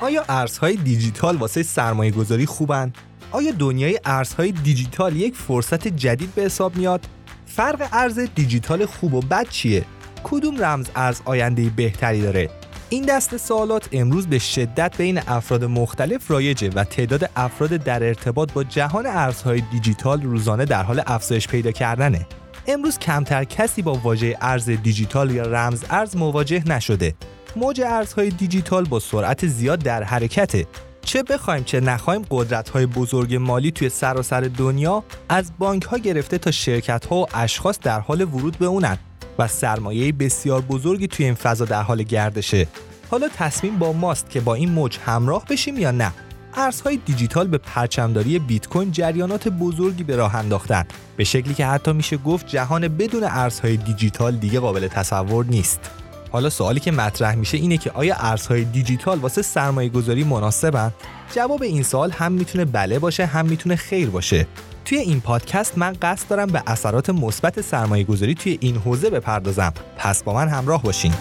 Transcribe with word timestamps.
آیا 0.00 0.24
ارزهای 0.28 0.76
دیجیتال 0.76 1.36
واسه 1.36 1.62
سرمایه 1.62 2.10
گذاری 2.10 2.46
خوبن؟ 2.46 2.92
آیا 3.30 3.52
دنیای 3.58 4.00
ارزهای 4.04 4.52
دیجیتال 4.52 5.16
یک 5.16 5.34
فرصت 5.34 5.88
جدید 5.88 6.34
به 6.34 6.42
حساب 6.42 6.76
میاد؟ 6.76 7.06
فرق 7.46 7.88
ارز 7.92 8.18
دیجیتال 8.34 8.86
خوب 8.86 9.14
و 9.14 9.20
بد 9.20 9.48
چیه؟ 9.48 9.84
کدوم 10.24 10.64
رمز 10.64 10.86
ارز 10.96 11.20
آینده 11.24 11.70
بهتری 11.76 12.22
داره؟ 12.22 12.50
این 12.88 13.04
دست 13.04 13.36
سوالات 13.36 13.88
امروز 13.92 14.26
به 14.26 14.38
شدت 14.38 14.96
بین 14.96 15.18
افراد 15.18 15.64
مختلف 15.64 16.30
رایجه 16.30 16.70
و 16.70 16.84
تعداد 16.84 17.30
افراد 17.36 17.70
در 17.70 18.02
ارتباط 18.04 18.52
با 18.52 18.64
جهان 18.64 19.06
ارزهای 19.06 19.62
دیجیتال 19.72 20.22
روزانه 20.22 20.64
در 20.64 20.82
حال 20.82 21.02
افزایش 21.06 21.48
پیدا 21.48 21.72
کردنه. 21.72 22.26
امروز 22.66 22.98
کمتر 22.98 23.44
کسی 23.44 23.82
با 23.82 23.92
واژه 23.92 24.36
ارز 24.40 24.70
دیجیتال 24.70 25.30
یا 25.30 25.42
رمز 25.42 25.84
ارز 25.90 26.16
مواجه 26.16 26.62
نشده. 26.66 27.14
موج 27.56 27.80
ارزهای 27.80 28.28
دیجیتال 28.28 28.84
با 28.84 29.00
سرعت 29.00 29.46
زیاد 29.46 29.78
در 29.78 30.02
حرکته 30.02 30.66
چه 31.02 31.22
بخوایم 31.22 31.64
چه 31.64 31.80
نخوایم 31.80 32.22
قدرت 32.30 32.68
های 32.68 32.86
بزرگ 32.86 33.34
مالی 33.34 33.70
توی 33.70 33.88
سراسر 33.88 34.40
دنیا 34.40 35.04
از 35.28 35.52
بانک 35.58 35.82
ها 35.82 35.98
گرفته 35.98 36.38
تا 36.38 36.50
شرکت 36.50 37.06
ها 37.06 37.16
و 37.16 37.26
اشخاص 37.34 37.78
در 37.82 38.00
حال 38.00 38.20
ورود 38.20 38.58
به 38.58 38.66
اونن 38.66 38.98
و 39.38 39.48
سرمایه 39.48 40.12
بسیار 40.12 40.60
بزرگی 40.60 41.06
توی 41.06 41.24
این 41.24 41.34
فضا 41.34 41.64
در 41.64 41.82
حال 41.82 42.02
گردشه. 42.02 42.66
حالا 43.10 43.28
تصمیم 43.28 43.78
با 43.78 43.92
ماست 43.92 44.30
که 44.30 44.40
با 44.40 44.54
این 44.54 44.70
موج 44.70 44.98
همراه 45.06 45.44
بشیم 45.50 45.78
یا 45.78 45.90
نه؟ 45.90 46.12
ارزهای 46.54 46.96
دیجیتال 46.96 47.46
به 47.46 47.58
پرچمداری 47.58 48.38
بیت 48.38 48.68
کوین 48.68 48.92
جریانات 48.92 49.48
بزرگی 49.48 50.04
به 50.04 50.16
راه 50.16 50.34
انداختن. 50.34 50.84
به 51.16 51.24
شکلی 51.24 51.54
که 51.54 51.66
حتی 51.66 51.92
میشه 51.92 52.16
گفت 52.16 52.46
جهان 52.46 52.88
بدون 52.88 53.24
ارزهای 53.24 53.76
دیجیتال 53.76 54.36
دیگه 54.36 54.60
قابل 54.60 54.88
تصور 54.88 55.44
نیست. 55.44 55.99
حالا 56.32 56.50
سوالی 56.50 56.80
که 56.80 56.90
مطرح 56.90 57.34
میشه 57.34 57.56
اینه 57.56 57.76
که 57.76 57.90
آیا 57.90 58.16
ارزهای 58.18 58.64
دیجیتال 58.64 59.18
واسه 59.18 59.42
سرمایه 59.42 59.88
گذاری 59.88 60.24
مناسبن؟ 60.24 60.92
جواب 61.34 61.62
این 61.62 61.82
سوال 61.82 62.10
هم 62.10 62.32
می‌تونه 62.32 62.64
بله 62.64 62.98
باشه 62.98 63.26
هم 63.26 63.46
می‌تونه 63.46 63.76
خیر 63.76 64.10
باشه. 64.10 64.46
توی 64.84 64.98
این 64.98 65.20
پادکست 65.20 65.78
من 65.78 65.96
قصد 66.02 66.28
دارم 66.28 66.46
به 66.46 66.62
اثرات 66.66 67.10
مثبت 67.10 67.60
سرمایه 67.60 68.04
گذاری 68.04 68.34
توی 68.34 68.58
این 68.60 68.76
حوزه 68.76 69.10
بپردازم. 69.10 69.72
پس 69.96 70.22
با 70.22 70.34
من 70.34 70.48
همراه 70.48 70.82
باشین. 70.82 71.14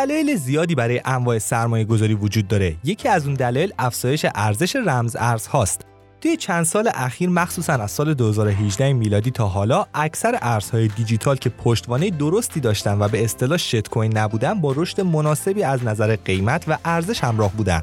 دلایل 0.00 0.36
زیادی 0.36 0.74
برای 0.74 1.00
انواع 1.04 1.38
سرمایه 1.38 1.84
گذاری 1.84 2.14
وجود 2.14 2.48
داره. 2.48 2.76
یکی 2.84 3.08
از 3.08 3.26
اون 3.26 3.34
دلایل 3.34 3.72
افزایش 3.78 4.26
ارزش 4.34 4.76
رمز 4.76 5.16
ارز 5.18 5.46
هاست. 5.46 5.80
توی 6.20 6.36
چند 6.36 6.64
سال 6.64 6.90
اخیر 6.94 7.28
مخصوصا 7.28 7.72
از 7.72 7.90
سال 7.90 8.14
2018 8.14 8.92
میلادی 8.92 9.30
تا 9.30 9.46
حالا 9.46 9.86
اکثر 9.94 10.38
ارزهای 10.42 10.88
دیجیتال 10.88 11.36
که 11.36 11.50
پشتوانه 11.50 12.10
درستی 12.10 12.60
داشتن 12.60 12.98
و 12.98 13.08
به 13.08 13.24
اصطلاح 13.24 13.58
شت 13.58 13.88
کوین 13.88 14.18
نبودن 14.18 14.60
با 14.60 14.74
رشد 14.76 15.00
مناسبی 15.00 15.62
از 15.62 15.84
نظر 15.84 16.16
قیمت 16.16 16.64
و 16.68 16.78
ارزش 16.84 17.24
همراه 17.24 17.52
بودن. 17.52 17.82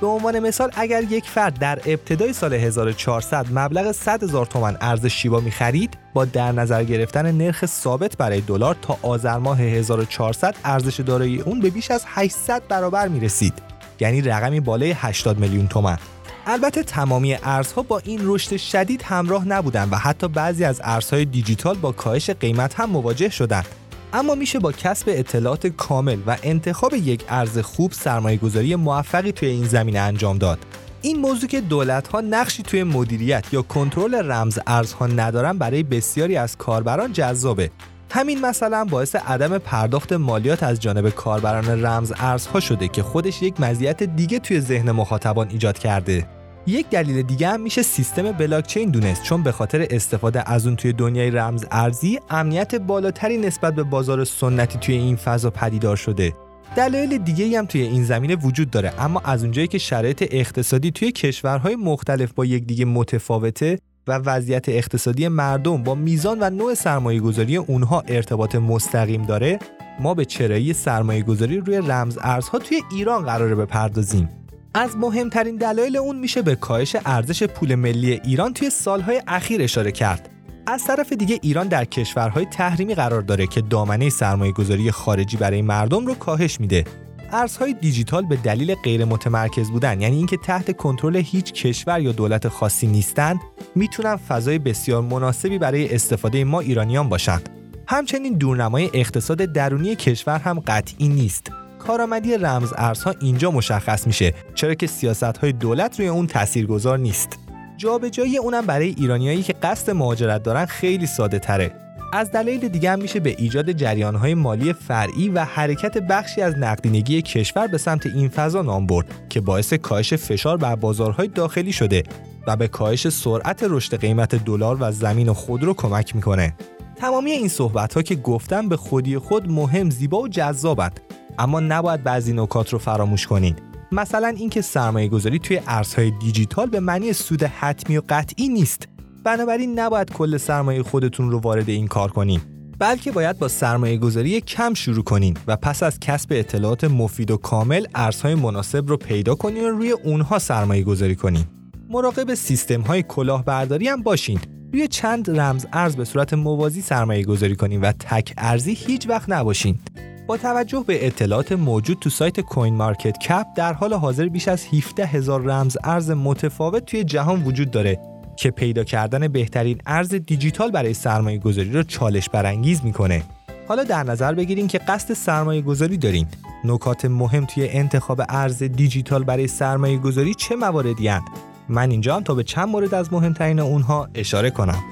به 0.00 0.06
عنوان 0.06 0.38
مثال 0.38 0.70
اگر 0.74 1.02
یک 1.02 1.28
فرد 1.28 1.58
در 1.58 1.78
ابتدای 1.86 2.32
سال 2.32 2.54
1400 2.54 3.46
مبلغ 3.52 3.92
100 3.92 4.22
هزار 4.22 4.46
تومان 4.46 4.76
ارز 4.80 5.06
شیبا 5.06 5.40
می 5.40 5.50
خرید 5.50 5.98
با 6.14 6.24
در 6.24 6.52
نظر 6.52 6.84
گرفتن 6.84 7.30
نرخ 7.30 7.66
ثابت 7.66 8.16
برای 8.16 8.40
دلار 8.40 8.76
تا 8.82 8.98
آذر 9.02 9.38
ماه 9.38 9.60
1400 9.60 10.54
ارزش 10.64 11.00
دارایی 11.00 11.40
اون 11.40 11.60
به 11.60 11.70
بیش 11.70 11.90
از 11.90 12.04
800 12.06 12.62
برابر 12.68 13.08
می 13.08 13.20
رسید 13.20 13.54
یعنی 14.00 14.22
رقمی 14.22 14.60
بالای 14.60 14.92
80 14.92 15.38
میلیون 15.38 15.68
تومان. 15.68 15.98
البته 16.46 16.82
تمامی 16.82 17.34
ارزها 17.42 17.82
با 17.82 17.98
این 17.98 18.20
رشد 18.22 18.56
شدید 18.56 19.02
همراه 19.02 19.48
نبودند 19.48 19.92
و 19.92 19.96
حتی 19.96 20.28
بعضی 20.28 20.64
از 20.64 20.80
ارزهای 20.84 21.24
دیجیتال 21.24 21.76
با 21.76 21.92
کاهش 21.92 22.30
قیمت 22.30 22.80
هم 22.80 22.90
مواجه 22.90 23.28
شدند. 23.28 23.66
اما 24.12 24.34
میشه 24.34 24.58
با 24.58 24.72
کسب 24.72 25.04
اطلاعات 25.08 25.66
کامل 25.66 26.18
و 26.26 26.36
انتخاب 26.42 26.94
یک 26.94 27.24
ارز 27.28 27.58
خوب 27.58 27.92
سرمایه 27.92 28.36
گذاری 28.36 28.76
موفقی 28.76 29.32
توی 29.32 29.48
این 29.48 29.64
زمینه 29.64 29.98
انجام 29.98 30.38
داد. 30.38 30.58
این 31.02 31.20
موضوع 31.20 31.48
که 31.48 31.60
دولت 31.60 32.08
ها 32.08 32.20
نقشی 32.20 32.62
توی 32.62 32.82
مدیریت 32.82 33.44
یا 33.52 33.62
کنترل 33.62 34.14
رمز 34.32 34.58
ارزها 34.66 35.06
ندارن 35.06 35.58
برای 35.58 35.82
بسیاری 35.82 36.36
از 36.36 36.56
کاربران 36.56 37.12
جذابه. 37.12 37.70
همین 38.10 38.40
مثلا 38.40 38.84
باعث 38.84 39.16
عدم 39.16 39.58
پرداخت 39.58 40.12
مالیات 40.12 40.62
از 40.62 40.80
جانب 40.80 41.10
کاربران 41.10 41.84
رمز 41.84 42.12
ارزها 42.16 42.60
شده 42.60 42.88
که 42.88 43.02
خودش 43.02 43.42
یک 43.42 43.60
مزیت 43.60 44.02
دیگه 44.02 44.38
توی 44.38 44.60
ذهن 44.60 44.90
مخاطبان 44.90 45.48
ایجاد 45.48 45.78
کرده. 45.78 46.35
یک 46.68 46.90
دلیل 46.90 47.22
دیگه 47.22 47.48
هم 47.48 47.60
میشه 47.60 47.82
سیستم 47.82 48.32
بلاکچین 48.32 48.90
دونست 48.90 49.22
چون 49.22 49.42
به 49.42 49.52
خاطر 49.52 49.86
استفاده 49.90 50.50
از 50.50 50.66
اون 50.66 50.76
توی 50.76 50.92
دنیای 50.92 51.30
رمز 51.30 51.64
ارزی 51.70 52.20
امنیت 52.30 52.74
بالاتری 52.74 53.38
نسبت 53.38 53.74
به 53.74 53.82
بازار 53.82 54.24
سنتی 54.24 54.78
توی 54.78 54.94
این 54.94 55.16
فضا 55.16 55.50
پدیدار 55.50 55.96
شده. 55.96 56.32
دلایل 56.76 57.18
دیگه 57.18 57.58
هم 57.58 57.66
توی 57.66 57.80
این 57.80 58.04
زمینه 58.04 58.36
وجود 58.36 58.70
داره 58.70 58.92
اما 58.98 59.20
از 59.24 59.42
اونجایی 59.42 59.68
که 59.68 59.78
شرایط 59.78 60.28
اقتصادی 60.30 60.90
توی 60.90 61.12
کشورهای 61.12 61.76
مختلف 61.76 62.32
با 62.32 62.44
یکدیگه 62.44 62.84
متفاوته 62.84 63.78
و 64.06 64.12
وضعیت 64.12 64.68
اقتصادی 64.68 65.28
مردم 65.28 65.82
با 65.82 65.94
میزان 65.94 66.38
و 66.40 66.50
نوع 66.50 66.74
سرمایه 66.74 67.20
گذاری 67.20 67.56
اونها 67.56 68.00
ارتباط 68.08 68.54
مستقیم 68.54 69.22
داره 69.22 69.58
ما 70.00 70.14
به 70.14 70.24
چرایی 70.24 70.72
سرمایه 70.72 71.22
گذاری 71.22 71.56
روی 71.56 71.76
رمز 71.76 72.18
ارزها 72.20 72.58
توی 72.58 72.82
ایران 72.90 73.24
قراره 73.24 73.54
بپردازیم. 73.54 74.45
از 74.76 74.96
مهمترین 74.96 75.56
دلایل 75.56 75.96
اون 75.96 76.18
میشه 76.18 76.42
به 76.42 76.54
کاهش 76.54 76.96
ارزش 77.04 77.42
پول 77.42 77.74
ملی 77.74 78.20
ایران 78.24 78.52
توی 78.52 78.70
سالهای 78.70 79.22
اخیر 79.26 79.62
اشاره 79.62 79.92
کرد. 79.92 80.28
از 80.66 80.84
طرف 80.84 81.12
دیگه 81.12 81.38
ایران 81.42 81.68
در 81.68 81.84
کشورهای 81.84 82.44
تحریمی 82.44 82.94
قرار 82.94 83.22
داره 83.22 83.46
که 83.46 83.60
دامنه 83.60 84.08
سرمایه 84.08 84.52
گذاری 84.52 84.90
خارجی 84.90 85.36
برای 85.36 85.62
مردم 85.62 86.06
رو 86.06 86.14
کاهش 86.14 86.60
میده. 86.60 86.84
ارزهای 87.32 87.72
دیجیتال 87.72 88.26
به 88.26 88.36
دلیل 88.36 88.74
غیر 88.74 89.04
متمرکز 89.04 89.70
بودن 89.70 90.00
یعنی 90.00 90.16
اینکه 90.16 90.36
تحت 90.36 90.76
کنترل 90.76 91.16
هیچ 91.16 91.52
کشور 91.52 92.00
یا 92.00 92.12
دولت 92.12 92.48
خاصی 92.48 92.86
نیستند 92.86 93.40
می‌تونن 93.74 94.16
فضای 94.16 94.58
بسیار 94.58 95.02
مناسبی 95.02 95.58
برای 95.58 95.94
استفاده 95.94 96.44
ما 96.44 96.60
ایرانیان 96.60 97.08
باشند. 97.08 97.48
همچنین 97.88 98.32
دورنمای 98.32 98.90
اقتصاد 98.94 99.38
درونی 99.38 99.96
کشور 99.96 100.38
هم 100.38 100.60
قطعی 100.66 101.08
نیست. 101.08 101.50
کارآمدی 101.86 102.36
رمز 102.36 102.72
ارزها 102.76 103.14
اینجا 103.20 103.50
مشخص 103.50 104.06
میشه 104.06 104.34
چرا 104.54 104.74
که 104.74 104.86
سیاست 104.86 105.38
های 105.38 105.52
دولت 105.52 105.98
روی 105.98 106.08
اون 106.08 106.26
تاثیرگذار 106.26 106.98
نیست. 106.98 107.38
جابجایی 107.76 108.38
اونم 108.38 108.66
برای 108.66 108.94
ایرانیایی 108.98 109.42
که 109.42 109.52
قصد 109.52 109.90
مهاجرت 109.90 110.42
دارن 110.42 110.64
خیلی 110.64 111.06
ساده 111.06 111.38
تره. 111.38 111.72
از 112.12 112.30
دلایل 112.30 112.68
دیگه 112.68 112.90
هم 112.90 112.98
میشه 112.98 113.20
به 113.20 113.34
ایجاد 113.38 113.72
جریانهای 113.72 114.34
مالی 114.34 114.72
فرعی 114.72 115.28
و 115.28 115.44
حرکت 115.44 115.98
بخشی 115.98 116.42
از 116.42 116.54
نقدینگی 116.58 117.22
کشور 117.22 117.66
به 117.66 117.78
سمت 117.78 118.06
این 118.06 118.28
فضا 118.28 118.62
نام 118.62 118.86
برد 118.86 119.06
که 119.28 119.40
باعث 119.40 119.72
کاهش 119.72 120.14
فشار 120.14 120.56
بر 120.56 120.76
بازارهای 120.76 121.28
داخلی 121.28 121.72
شده 121.72 122.02
و 122.46 122.56
به 122.56 122.68
کاهش 122.68 123.08
سرعت 123.08 123.64
رشد 123.68 124.00
قیمت 124.00 124.34
دلار 124.34 124.76
و 124.80 124.92
زمین 124.92 125.28
و 125.28 125.34
خودرو 125.34 125.74
کمک 125.74 126.16
می‌کنه. 126.16 126.54
تمامی 126.96 127.30
این 127.30 127.48
صحبت 127.48 127.94
ها 127.94 128.02
که 128.02 128.14
گفتم 128.14 128.68
به 128.68 128.76
خودی 128.76 129.18
خود 129.18 129.50
مهم، 129.50 129.90
زیبا 129.90 130.20
و 130.20 130.28
جذابند. 130.28 131.00
اما 131.38 131.60
نباید 131.60 132.04
بعضی 132.04 132.32
نکات 132.32 132.72
رو 132.72 132.78
فراموش 132.78 133.26
کنید. 133.26 133.62
مثلا 133.92 134.28
اینکه 134.28 134.60
سرمایه 134.60 135.08
گذاری 135.08 135.38
توی 135.38 135.60
ارزهای 135.66 136.10
دیجیتال 136.10 136.66
به 136.66 136.80
معنی 136.80 137.12
سود 137.12 137.42
حتمی 137.42 137.96
و 137.96 138.02
قطعی 138.08 138.48
نیست. 138.48 138.88
بنابراین 139.24 139.78
نباید 139.78 140.12
کل 140.12 140.36
سرمایه 140.36 140.82
خودتون 140.82 141.30
رو 141.30 141.38
وارد 141.38 141.68
این 141.68 141.86
کار 141.86 142.10
کنین. 142.10 142.40
بلکه 142.78 143.12
باید 143.12 143.38
با 143.38 143.48
سرمایه 143.48 143.96
گذاری 143.96 144.40
کم 144.40 144.74
شروع 144.74 145.04
کنین 145.04 145.36
و 145.46 145.56
پس 145.56 145.82
از 145.82 146.00
کسب 146.00 146.28
اطلاعات 146.30 146.84
مفید 146.84 147.30
و 147.30 147.36
کامل 147.36 147.86
ارزهای 147.94 148.34
مناسب 148.34 148.88
رو 148.88 148.96
پیدا 148.96 149.34
کنین 149.34 149.64
و 149.64 149.68
روی 149.68 149.90
اونها 149.90 150.38
سرمایه 150.38 150.82
گذاری 150.82 151.16
کنین. 151.16 151.44
مراقب 151.90 152.34
سیستم 152.34 152.80
های 152.80 153.02
کلاهبرداری 153.02 153.88
هم 153.88 154.02
باشین. 154.02 154.40
روی 154.72 154.88
چند 154.88 155.40
رمز 155.40 155.66
ارز 155.72 155.96
به 155.96 156.04
صورت 156.04 156.34
موازی 156.34 156.80
سرمایه 156.80 157.24
گذاری 157.24 157.56
کنین 157.56 157.80
و 157.80 157.92
تک 157.92 158.34
ارزی 158.36 158.74
هیچ 158.74 159.08
وقت 159.08 159.30
نباشین. 159.30 159.78
با 160.26 160.36
توجه 160.36 160.84
به 160.86 161.06
اطلاعات 161.06 161.52
موجود 161.52 161.98
تو 161.98 162.10
سایت 162.10 162.40
کوین 162.40 162.74
مارکت 162.74 163.18
کپ 163.18 163.46
در 163.56 163.72
حال 163.72 163.94
حاضر 163.94 164.28
بیش 164.28 164.48
از 164.48 164.66
17 164.66 165.06
هزار 165.06 165.42
رمز 165.42 165.76
ارز 165.84 166.10
متفاوت 166.10 166.84
توی 166.84 167.04
جهان 167.04 167.42
وجود 167.42 167.70
داره 167.70 168.00
که 168.36 168.50
پیدا 168.50 168.84
کردن 168.84 169.28
بهترین 169.28 169.78
ارز 169.86 170.14
دیجیتال 170.14 170.70
برای 170.70 170.94
سرمایه 170.94 171.38
گذاری 171.38 171.70
رو 171.70 171.82
چالش 171.82 172.28
برانگیز 172.28 172.84
می‌کنه. 172.84 173.22
حالا 173.68 173.84
در 173.84 174.02
نظر 174.02 174.34
بگیریم 174.34 174.66
که 174.66 174.78
قصد 174.78 175.14
سرمایه 175.14 175.62
گذاری 175.62 175.96
دارین. 175.96 176.26
نکات 176.64 177.04
مهم 177.04 177.44
توی 177.44 177.68
انتخاب 177.68 178.22
ارز 178.28 178.62
دیجیتال 178.62 179.24
برای 179.24 179.48
سرمایه 179.48 179.98
گذاری 179.98 180.34
چه 180.34 180.56
مواردی 180.56 181.08
هستند؟ 181.08 181.28
من 181.68 181.90
اینجا 181.90 182.16
هم 182.16 182.22
تا 182.22 182.34
به 182.34 182.44
چند 182.44 182.68
مورد 182.68 182.94
از 182.94 183.12
مهمترین 183.12 183.60
اونها 183.60 184.08
اشاره 184.14 184.50
کنم. 184.50 184.84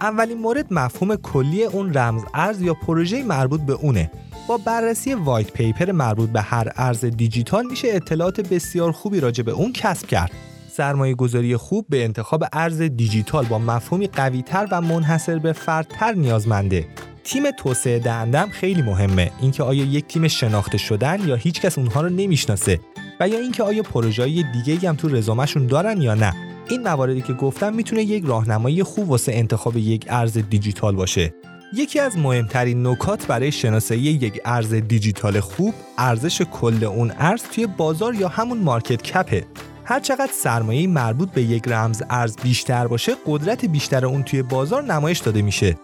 اولین 0.00 0.38
مورد 0.38 0.66
مفهوم 0.70 1.16
کلی 1.16 1.64
اون 1.64 1.94
رمز 1.94 2.22
ارز 2.34 2.62
یا 2.62 2.74
پروژه 2.74 3.22
مربوط 3.22 3.60
به 3.60 3.72
اونه. 3.72 4.10
با 4.48 4.56
بررسی 4.56 5.14
وایت 5.14 5.52
پیپر 5.52 5.92
مربوط 5.92 6.30
به 6.30 6.40
هر 6.40 6.72
ارز 6.76 7.04
دیجیتال 7.04 7.66
میشه 7.66 7.88
اطلاعات 7.90 8.40
بسیار 8.40 8.92
خوبی 8.92 9.20
راجع 9.20 9.42
به 9.42 9.52
اون 9.52 9.72
کسب 9.72 10.06
کرد. 10.06 10.30
سرمایه 10.72 11.14
گذاری 11.14 11.56
خوب 11.56 11.86
به 11.88 12.04
انتخاب 12.04 12.44
ارز 12.52 12.82
دیجیتال 12.82 13.44
با 13.44 13.58
مفهومی 13.58 14.06
قویتر 14.06 14.68
و 14.70 14.80
منحصر 14.80 15.38
به 15.38 15.52
فردتر 15.52 16.12
نیازمنده. 16.12 16.86
تیم 17.24 17.50
توسعه 17.50 17.98
دهندم 17.98 18.48
خیلی 18.48 18.82
مهمه. 18.82 19.30
اینکه 19.40 19.62
آیا 19.62 19.84
یک 19.84 20.06
تیم 20.06 20.28
شناخته 20.28 20.78
شدن 20.78 21.28
یا 21.28 21.34
هیچکس 21.34 21.78
اونها 21.78 22.00
رو 22.00 22.08
نمی‌شناسه 22.08 22.80
و 23.20 23.28
یا 23.28 23.38
اینکه 23.38 23.62
آیا 23.62 23.82
پروژه‌های 23.82 24.44
دیگه 24.64 24.88
هم 24.88 24.96
تو 24.96 25.08
رزومهشون 25.08 25.66
دارن 25.66 26.02
یا 26.02 26.14
نه. 26.14 26.49
این 26.70 26.82
مواردی 26.82 27.20
که 27.20 27.32
گفتم 27.32 27.74
می‌تونه 27.74 28.02
یک 28.02 28.24
راهنمایی 28.26 28.82
خوب 28.82 29.10
واسه 29.10 29.32
انتخاب 29.34 29.76
یک 29.76 30.06
ارز 30.08 30.38
دیجیتال 30.38 30.96
باشه. 30.96 31.34
یکی 31.74 32.00
از 32.00 32.18
مهمترین 32.18 32.86
نکات 32.86 33.26
برای 33.26 33.52
شناسایی 33.52 34.02
یک 34.02 34.40
ارز 34.44 34.74
دیجیتال 34.74 35.40
خوب 35.40 35.74
ارزش 35.98 36.42
کل 36.42 36.84
اون 36.84 37.12
ارز 37.18 37.42
توی 37.42 37.66
بازار 37.66 38.14
یا 38.14 38.28
همون 38.28 38.58
مارکت 38.58 39.02
کپه. 39.02 39.44
هر 39.84 40.00
چقدر 40.00 40.30
سرمایه 40.32 40.86
مربوط 40.86 41.30
به 41.30 41.42
یک 41.42 41.68
رمز 41.68 42.02
ارز 42.10 42.36
بیشتر 42.42 42.86
باشه 42.86 43.12
قدرت 43.26 43.64
بیشتر 43.64 44.06
اون 44.06 44.22
توی 44.22 44.42
بازار 44.42 44.82
نمایش 44.82 45.18
داده 45.18 45.42
میشه. 45.42 45.76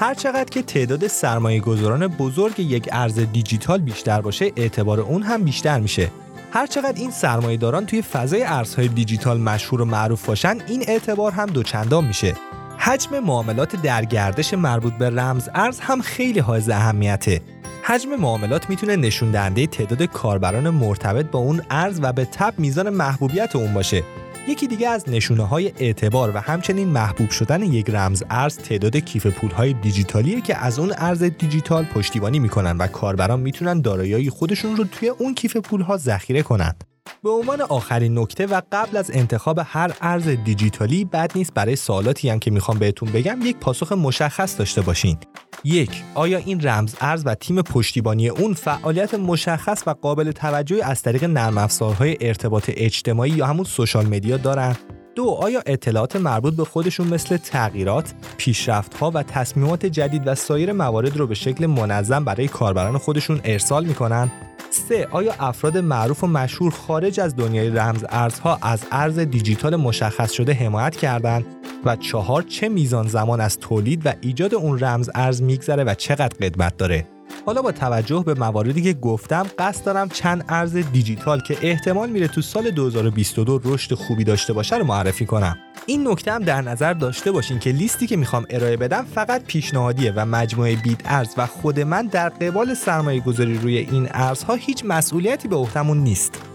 هر 0.00 0.14
چقدر 0.14 0.50
که 0.50 0.62
تعداد 0.62 1.06
سرمایه 1.06 1.60
گذاران 1.60 2.06
بزرگ 2.06 2.60
یک 2.60 2.88
ارز 2.92 3.18
دیجیتال 3.18 3.78
بیشتر 3.78 4.20
باشه 4.20 4.52
اعتبار 4.56 5.00
اون 5.00 5.22
هم 5.22 5.42
بیشتر 5.42 5.80
میشه. 5.80 6.10
هر 6.54 6.66
چقدر 6.66 7.00
این 7.00 7.10
سرمایه 7.10 7.56
داران 7.56 7.86
توی 7.86 8.02
فضای 8.02 8.42
ارزهای 8.42 8.88
دیجیتال 8.88 9.40
مشهور 9.40 9.80
و 9.80 9.84
معروف 9.84 10.26
باشن 10.26 10.58
این 10.66 10.84
اعتبار 10.88 11.32
هم 11.32 11.46
دوچندان 11.46 12.04
میشه. 12.04 12.34
حجم 12.78 13.18
معاملات 13.18 13.76
در 13.76 14.04
گردش 14.04 14.54
مربوط 14.54 14.92
به 14.92 15.10
رمز 15.10 15.48
ارز 15.54 15.80
هم 15.80 16.00
خیلی 16.00 16.38
حائز 16.38 16.68
اهمیته. 16.68 17.40
حجم 17.82 18.16
معاملات 18.16 18.70
می‌تونه 18.70 18.96
نشون 18.96 19.30
دهنده 19.30 19.66
تعداد 19.66 20.02
کاربران 20.02 20.70
مرتبط 20.70 21.26
با 21.26 21.38
اون 21.38 21.62
ارز 21.70 22.00
و 22.02 22.12
به 22.12 22.24
تب 22.24 22.54
میزان 22.58 22.90
محبوبیت 22.90 23.56
اون 23.56 23.74
باشه. 23.74 24.02
یکی 24.48 24.66
دیگه 24.66 24.88
از 24.88 25.08
نشونه 25.08 25.46
های 25.46 25.72
اعتبار 25.78 26.30
و 26.34 26.38
همچنین 26.38 26.88
محبوب 26.88 27.30
شدن 27.30 27.62
یک 27.62 27.90
رمز 27.90 28.22
ارز 28.30 28.58
تعداد 28.58 28.96
کیف 28.96 29.26
پول 29.26 29.50
های 29.50 29.72
دیجیتالیه 29.72 30.40
که 30.40 30.56
از 30.56 30.78
اون 30.78 30.92
ارز 30.98 31.22
دیجیتال 31.22 31.84
پشتیبانی 31.84 32.38
می‌کنن 32.38 32.76
و 32.76 32.86
کاربران 32.86 33.40
می‌تونن 33.40 33.80
دارایی 33.80 34.30
خودشون 34.30 34.76
رو 34.76 34.84
توی 34.84 35.08
اون 35.08 35.34
کیف 35.34 35.56
پول 35.56 35.80
ها 35.80 35.96
ذخیره 35.96 36.42
کنند. 36.42 36.84
به 37.22 37.30
عنوان 37.30 37.60
آخرین 37.60 38.18
نکته 38.18 38.46
و 38.46 38.60
قبل 38.72 38.96
از 38.96 39.10
انتخاب 39.14 39.60
هر 39.64 39.92
ارز 40.00 40.28
دیجیتالی 40.28 41.04
بد 41.04 41.32
نیست 41.34 41.54
برای 41.54 41.76
سوالاتی 41.76 42.30
هم 42.30 42.38
که 42.38 42.50
می‌خوام 42.50 42.78
بهتون 42.78 43.12
بگم 43.12 43.38
یک 43.42 43.56
پاسخ 43.56 43.92
مشخص 43.92 44.58
داشته 44.58 44.80
باشین. 44.80 45.16
یک 45.64 46.02
آیا 46.14 46.38
این 46.38 46.60
رمز 46.60 46.94
ارز 47.00 47.22
و 47.26 47.34
تیم 47.34 47.62
پشتیبانی 47.62 48.28
اون 48.28 48.54
فعالیت 48.54 49.14
مشخص 49.14 49.82
و 49.86 49.90
قابل 49.90 50.32
توجهی 50.32 50.80
از 50.80 51.02
طریق 51.02 51.24
نرم 51.24 51.58
افزارهای 51.58 52.16
ارتباط 52.20 52.70
اجتماعی 52.74 53.30
یا 53.30 53.46
همون 53.46 53.64
سوشال 53.64 54.06
مدیا 54.06 54.36
دارن؟ 54.36 54.76
دو 55.14 55.30
آیا 55.30 55.62
اطلاعات 55.66 56.16
مربوط 56.16 56.54
به 56.54 56.64
خودشون 56.64 57.08
مثل 57.08 57.36
تغییرات، 57.36 58.14
پیشرفتها 58.36 59.10
و 59.14 59.22
تصمیمات 59.22 59.86
جدید 59.86 60.22
و 60.26 60.34
سایر 60.34 60.72
موارد 60.72 61.16
رو 61.16 61.26
به 61.26 61.34
شکل 61.34 61.66
منظم 61.66 62.24
برای 62.24 62.48
کاربران 62.48 62.98
خودشون 62.98 63.40
ارسال 63.44 63.84
می‌کنن؟ 63.84 64.30
سه 64.70 65.08
آیا 65.10 65.34
افراد 65.40 65.78
معروف 65.78 66.24
و 66.24 66.26
مشهور 66.26 66.72
خارج 66.72 67.20
از 67.20 67.36
دنیای 67.36 67.70
رمز 67.70 68.04
ارزها 68.08 68.58
از 68.62 68.84
ارز 68.92 69.18
دیجیتال 69.18 69.76
مشخص 69.76 70.32
شده 70.32 70.52
حمایت 70.52 70.96
کردند 70.96 71.44
و 71.86 71.96
چهار 71.96 72.42
چه 72.42 72.68
میزان 72.68 73.08
زمان 73.08 73.40
از 73.40 73.58
تولید 73.58 74.06
و 74.06 74.12
ایجاد 74.20 74.54
اون 74.54 74.80
رمز 74.80 75.10
ارز 75.14 75.42
میگذره 75.42 75.84
و 75.84 75.94
چقدر 75.94 76.36
قدمت 76.40 76.76
داره؟ 76.76 77.06
حالا 77.46 77.62
با 77.62 77.72
توجه 77.72 78.22
به 78.26 78.34
مواردی 78.34 78.82
که 78.82 78.92
گفتم 78.92 79.46
قصد 79.58 79.84
دارم 79.84 80.08
چند 80.08 80.44
ارز 80.48 80.76
دیجیتال 80.76 81.40
که 81.40 81.56
احتمال 81.62 82.10
میره 82.10 82.28
تو 82.28 82.42
سال 82.42 82.70
2022 82.70 83.60
رشد 83.64 83.94
خوبی 83.94 84.24
داشته 84.24 84.52
باشه 84.52 84.76
رو 84.76 84.84
معرفی 84.84 85.26
کنم. 85.26 85.56
این 85.86 86.08
نکته 86.08 86.32
هم 86.32 86.42
در 86.42 86.62
نظر 86.62 86.92
داشته 86.92 87.32
باشین 87.32 87.58
که 87.58 87.70
لیستی 87.70 88.06
که 88.06 88.16
می‌خوام 88.16 88.46
ارائه 88.50 88.76
بدم 88.76 89.04
فقط 89.14 89.44
پیشنهادیه 89.44 90.12
و 90.16 90.26
مجموعه 90.26 90.76
بیت 90.76 91.00
ارز 91.04 91.28
و 91.36 91.46
خود 91.46 91.80
من 91.80 92.06
در 92.06 92.28
قبال 92.28 92.74
سرمایه 92.74 93.20
گذاری 93.20 93.58
روی 93.58 93.78
این 93.78 94.08
ارزها 94.10 94.54
هیچ 94.54 94.84
مسئولیتی 94.84 95.48
به 95.48 95.56
عهدهمون 95.56 95.98
نیست. 95.98 96.53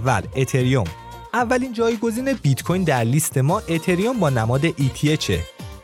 اول 0.00 0.22
اتریوم. 0.36 0.84
اولین 1.34 1.72
جایگزین 1.72 2.32
بیت 2.42 2.62
کوین 2.62 2.84
در 2.84 3.04
لیست 3.04 3.38
ما 3.38 3.62
اتریوم 3.68 4.18
با 4.18 4.30
نماد 4.30 4.68
ETH 4.68 5.32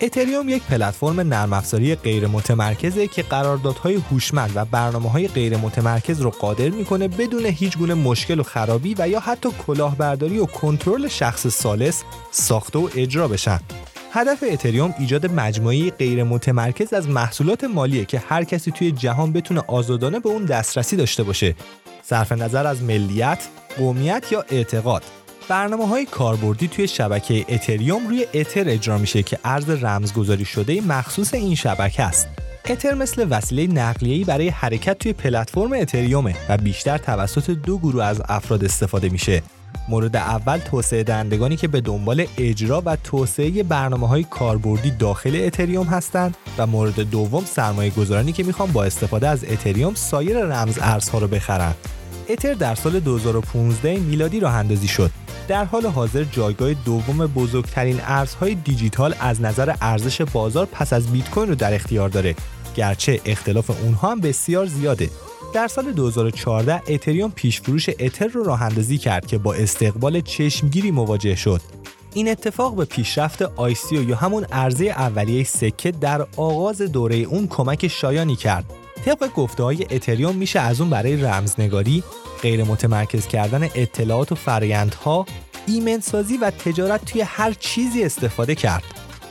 اتریوم 0.01 0.49
یک 0.49 0.63
پلتفرم 0.63 1.21
نرم 1.21 1.53
افزاری 1.53 1.95
غیر 1.95 2.27
متمرکزه 2.27 3.07
که 3.07 3.23
قراردادهای 3.23 3.95
هوشمند 3.95 4.53
و 4.55 4.65
برنامه 4.65 5.11
های 5.11 5.29
غیر 5.29 5.57
متمرکز 5.57 6.21
رو 6.21 6.31
قادر 6.31 6.69
می‌کنه 6.69 7.09
بدون 7.09 7.47
هیچ 7.47 7.79
گونه 7.79 7.95
مشکل 7.95 8.41
و 8.41 8.43
خرابی 8.43 8.95
و 8.99 9.09
یا 9.09 9.21
حتی 9.21 9.49
کلاهبرداری 9.67 10.39
و 10.39 10.47
کنترل 10.47 11.09
شخص 11.09 11.47
سالس 11.47 12.03
ساخته 12.31 12.79
و 12.79 12.89
اجرا 12.95 13.29
بشن. 13.29 13.61
هدف 14.13 14.45
اتریوم 14.53 14.95
ایجاد 14.99 15.27
مجموعه 15.27 15.91
غیر 15.91 16.25
متمرکز 16.25 16.93
از 16.93 17.09
محصولات 17.09 17.65
مالیه 17.65 18.05
که 18.05 18.19
هر 18.29 18.45
کسی 18.45 18.71
توی 18.71 18.93
جهان 18.93 19.33
بتونه 19.33 19.63
آزادانه 19.69 20.21
به 20.21 20.29
اون 20.29 20.45
دسترسی 20.45 20.97
داشته 20.97 21.23
باشه. 21.23 21.55
صرف 22.03 22.33
نظر 22.33 22.67
از 22.67 22.83
ملیت، 22.83 23.39
قومیت 23.79 24.33
یا 24.33 24.45
اعتقاد 24.49 25.03
برنامه 25.49 25.87
های 25.87 26.07
کاربردی 26.07 26.69
توی 26.69 26.89
شبکه 26.89 27.45
اتریوم 27.49 28.09
روی 28.09 28.27
اتر 28.35 28.69
اجرا 28.69 28.99
میشه 28.99 29.23
که 29.23 29.39
ارز 29.45 29.71
رمزگذاری 29.71 30.45
شده 30.45 30.81
مخصوص 30.81 31.35
این 31.35 31.55
شبکه 31.55 32.03
است. 32.03 32.29
اتر 32.71 32.95
مثل 32.95 33.27
وسیله 33.31 33.67
نقلیه‌ای 33.67 34.25
برای 34.25 34.49
حرکت 34.49 34.99
توی 34.99 35.13
پلتفرم 35.13 35.73
اتریومه 35.73 36.37
و 36.49 36.57
بیشتر 36.57 36.99
توسط 36.99 37.51
دو 37.51 37.79
گروه 37.79 38.05
از 38.05 38.23
افراد 38.29 38.65
استفاده 38.65 39.09
میشه. 39.09 39.43
مورد 39.89 40.17
اول 40.17 40.59
توسعه 40.59 41.03
دهندگانی 41.03 41.57
که 41.57 41.69
به 41.69 41.81
دنبال 41.81 42.27
اجرا 42.39 42.83
و 42.87 42.97
توسعه 42.97 43.63
برنامه 43.63 44.09
های 44.09 44.25
کاربردی 44.25 44.91
داخل 44.91 45.41
اتریوم 45.45 45.87
هستند 45.87 46.37
و 46.59 46.67
مورد 46.67 47.01
دوم 47.01 47.45
سرمایه 47.45 47.91
گذارانی 47.91 48.33
که 48.33 48.43
می‌خوان 48.43 48.73
با 48.73 48.85
استفاده 48.85 49.29
از 49.29 49.45
اتریوم 49.45 49.95
سایر 49.95 50.45
رمز 50.45 50.79
ارزها 50.83 51.19
رو 51.19 51.29
بخرن. 51.29 51.75
اتر 52.29 52.55
در 52.55 52.75
سال 52.75 53.01
2015 53.01 53.99
میلادی 53.99 54.41
راه 54.41 54.55
اندازی 54.55 54.89
شد. 54.89 55.11
در 55.49 55.65
حال 55.65 55.87
حاضر 55.87 56.25
جایگاه 56.25 56.75
دوم 56.75 57.27
بزرگترین 57.27 58.01
ارزهای 58.03 58.55
دیجیتال 58.55 59.15
از 59.21 59.41
نظر 59.41 59.75
ارزش 59.81 60.23
بازار 60.23 60.67
پس 60.73 60.93
از 60.93 61.13
بیت 61.13 61.31
کوین 61.31 61.49
رو 61.49 61.55
در 61.55 61.75
اختیار 61.75 62.09
داره. 62.09 62.35
گرچه 62.77 63.21
اختلاف 63.25 63.71
اونها 63.83 64.11
هم 64.11 64.21
بسیار 64.21 64.67
زیاده. 64.67 65.11
در 65.55 65.69
سال 65.69 65.93
2014 65.93 66.83
اتریوم 66.89 67.31
پیش 67.31 67.61
فروش 67.61 67.91
اتر 67.99 68.27
رو 68.27 68.45
راه 68.45 68.63
اندازی 68.63 68.99
کرد 68.99 69.27
که 69.27 69.39
با 69.39 69.55
استقبال 69.55 70.21
چشمگیری 70.21 70.91
مواجه 70.91 71.35
شد. 71.35 71.61
این 72.15 72.29
اتفاق 72.29 72.77
به 72.77 72.85
پیشرفت 72.85 73.43
آیسیو 73.43 74.09
یا 74.09 74.17
همون 74.17 74.47
ارزه 74.53 74.85
اولیه 74.85 75.45
سکه 75.45 75.91
در 75.91 76.27
آغاز 76.37 76.83
دوره 76.83 77.17
اون 77.17 77.47
کمک 77.47 77.89
شایانی 77.89 78.37
کرد. 78.37 78.65
طبق 79.07 79.33
گفته 79.33 79.63
های 79.63 79.87
اتریوم 79.91 80.37
میشه 80.37 80.61
از 80.61 80.81
اون 80.81 80.91
برای 80.91 81.17
رمزنگاری، 81.17 82.03
غیر 82.43 82.65
متمرکز 82.65 83.27
کردن 83.27 83.63
اطلاعات 83.75 84.33
و 84.33 84.35
فرایندها، 84.35 85.27
ایمن 85.67 86.01
سازی 86.01 86.37
و 86.37 86.51
تجارت 86.51 87.05
توی 87.05 87.21
هر 87.21 87.53
چیزی 87.53 88.05
استفاده 88.05 88.55
کرد. 88.55 88.83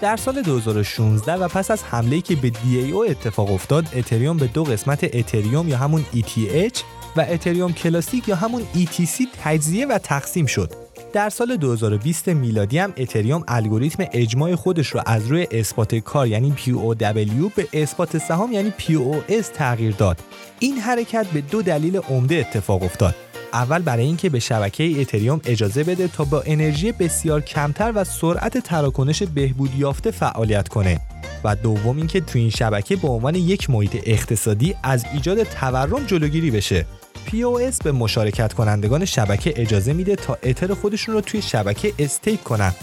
در 0.01 0.17
سال 0.17 0.41
2016 0.41 1.33
و 1.33 1.47
پس 1.47 1.71
از 1.71 1.83
حمله‌ای 1.83 2.21
که 2.21 2.35
به 2.35 2.49
DAO 2.49 3.09
اتفاق 3.09 3.51
افتاد، 3.51 3.87
اتریوم 3.95 4.37
به 4.37 4.47
دو 4.47 4.63
قسمت 4.63 5.03
اتریوم 5.03 5.69
یا 5.69 5.77
همون 5.77 6.05
ETH 6.13 6.79
و 7.15 7.25
اتریوم 7.29 7.73
کلاسیک 7.73 8.27
یا 8.27 8.35
همون 8.35 8.61
ETC 8.75 9.23
تجزیه 9.43 9.87
و 9.87 9.97
تقسیم 9.97 10.45
شد. 10.45 10.84
در 11.15 11.29
سال 11.29 11.57
2020 11.57 12.27
میلادی 12.27 12.77
هم 12.77 12.93
اتریوم 12.97 13.43
الگوریتم 13.47 14.05
اجماع 14.11 14.55
خودش 14.55 14.87
رو 14.87 15.01
از 15.05 15.27
روی 15.27 15.47
اثبات 15.51 15.95
کار 15.95 16.27
یعنی 16.27 16.53
POW 16.57 17.53
به 17.55 17.67
اثبات 17.73 18.17
سهام 18.17 18.51
یعنی 18.51 18.73
POS 18.79 19.45
تغییر 19.53 19.95
داد. 19.95 20.19
این 20.59 20.77
حرکت 20.77 21.27
به 21.27 21.41
دو 21.41 21.61
دلیل 21.61 21.97
عمده 21.97 22.35
اتفاق 22.35 22.83
افتاد. 22.83 23.15
اول 23.53 23.81
برای 23.81 24.05
اینکه 24.05 24.29
به 24.29 24.39
شبکه 24.39 25.01
اتریوم 25.01 25.41
اجازه 25.45 25.83
بده 25.83 26.07
تا 26.07 26.23
با 26.23 26.43
انرژی 26.45 26.91
بسیار 26.91 27.41
کمتر 27.41 27.91
و 27.95 28.03
سرعت 28.03 28.57
تراکنش 28.57 29.23
بهبود 29.23 29.75
یافته 29.75 30.11
فعالیت 30.11 30.67
کنه 30.67 30.99
و 31.43 31.55
دوم 31.55 31.97
اینکه 31.97 32.21
تو 32.21 32.39
این 32.39 32.49
شبکه 32.49 32.95
به 32.95 33.07
عنوان 33.07 33.35
یک 33.35 33.69
محیط 33.69 33.97
اقتصادی 34.05 34.75
از 34.83 35.05
ایجاد 35.13 35.43
تورم 35.43 36.05
جلوگیری 36.05 36.51
بشه 36.51 36.85
POS 37.27 37.83
به 37.83 37.91
مشارکت 37.91 38.53
کنندگان 38.53 39.05
شبکه 39.05 39.53
اجازه 39.55 39.93
میده 39.93 40.15
تا 40.15 40.37
اتر 40.43 40.73
خودشون 40.73 41.15
رو 41.15 41.21
توی 41.21 41.41
شبکه 41.41 41.93
استیک 41.99 42.43
کنن. 42.43 42.73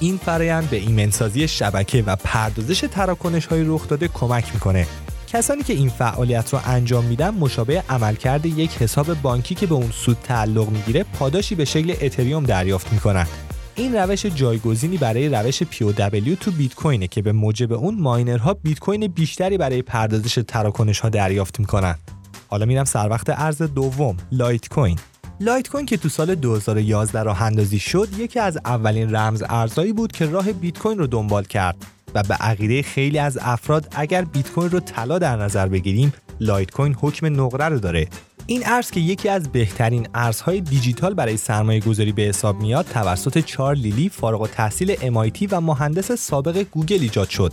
این 0.00 0.16
فرایند 0.16 0.70
به 0.70 0.76
ایمنسازی 0.76 1.48
شبکه 1.48 2.02
و 2.02 2.16
پردازش 2.16 2.80
تراکنش 2.80 3.46
های 3.46 3.64
رخ 3.64 3.88
داده 3.88 4.08
کمک 4.08 4.54
می‌کنه. 4.54 4.86
کسانی 5.32 5.62
که 5.62 5.72
این 5.72 5.88
فعالیت 5.88 6.52
رو 6.52 6.60
انجام 6.64 7.04
میدن 7.04 7.30
مشابه 7.30 7.82
عملکرد 7.88 8.46
یک 8.46 8.70
حساب 8.70 9.14
بانکی 9.14 9.54
که 9.54 9.66
به 9.66 9.74
اون 9.74 9.90
سود 9.90 10.16
تعلق 10.22 10.68
می‌گیره 10.68 11.04
پاداشی 11.18 11.54
به 11.54 11.64
شکل 11.64 11.94
اتریوم 12.00 12.44
دریافت 12.44 12.92
می‌کنن. 12.92 13.26
این 13.74 13.94
روش 13.94 14.26
جایگزینی 14.26 14.96
برای 14.96 15.28
روش 15.28 15.62
POW 15.62 16.38
تو 16.40 16.50
بیت 16.50 16.74
کوینه 16.74 17.06
که 17.06 17.22
به 17.22 17.32
موجب 17.32 17.72
اون 17.72 18.00
ماینرها 18.00 18.54
بیت 18.54 18.78
کوین 18.78 19.06
بیشتری 19.06 19.58
برای 19.58 19.82
پردازش 19.82 20.38
تراکنش 20.48 21.00
ها 21.00 21.08
دریافت 21.08 21.60
می‌کنن. 21.60 21.94
حالا 22.50 22.66
میرم 22.66 22.84
سر 22.84 23.08
وقت 23.08 23.26
ارز 23.28 23.62
دوم 23.62 24.16
لایت 24.32 24.68
کوین. 24.68 24.98
لایت 25.40 25.68
کوین 25.68 25.86
که 25.86 25.96
تو 25.96 26.08
سال 26.08 26.34
2011 26.34 27.22
راه 27.22 27.42
اندازی 27.42 27.78
شد 27.78 28.08
یکی 28.18 28.38
از 28.38 28.58
اولین 28.64 29.16
رمز 29.16 29.42
ارزهایی 29.48 29.92
بود 29.92 30.12
که 30.12 30.26
راه 30.26 30.52
بیت 30.52 30.78
کوین 30.78 30.98
رو 30.98 31.06
دنبال 31.06 31.44
کرد 31.44 31.76
و 32.14 32.22
به 32.22 32.34
عقیده 32.34 32.82
خیلی 32.82 33.18
از 33.18 33.38
افراد 33.42 33.88
اگر 33.96 34.24
بیت 34.24 34.50
کوین 34.50 34.70
رو 34.70 34.80
طلا 34.80 35.18
در 35.18 35.36
نظر 35.36 35.68
بگیریم 35.68 36.12
لایت 36.40 36.70
کوین 36.70 36.96
حکم 37.00 37.40
نقره 37.40 37.68
رو 37.68 37.78
داره 37.78 38.08
این 38.46 38.62
ارز 38.66 38.90
که 38.90 39.00
یکی 39.00 39.28
از 39.28 39.52
بهترین 39.52 40.08
ارزهای 40.14 40.60
دیجیتال 40.60 41.14
برای 41.14 41.36
سرمایه 41.36 41.80
گذاری 41.80 42.12
به 42.12 42.22
حساب 42.22 42.60
میاد 42.60 42.86
توسط 42.86 43.38
چارلی 43.38 43.74
لی 43.74 44.08
فارغ 44.08 44.40
التحصیل 44.40 44.94
MIT 44.94 45.48
و 45.50 45.60
مهندس 45.60 46.12
سابق 46.12 46.62
گوگل 46.70 47.00
ایجاد 47.00 47.28
شد 47.28 47.52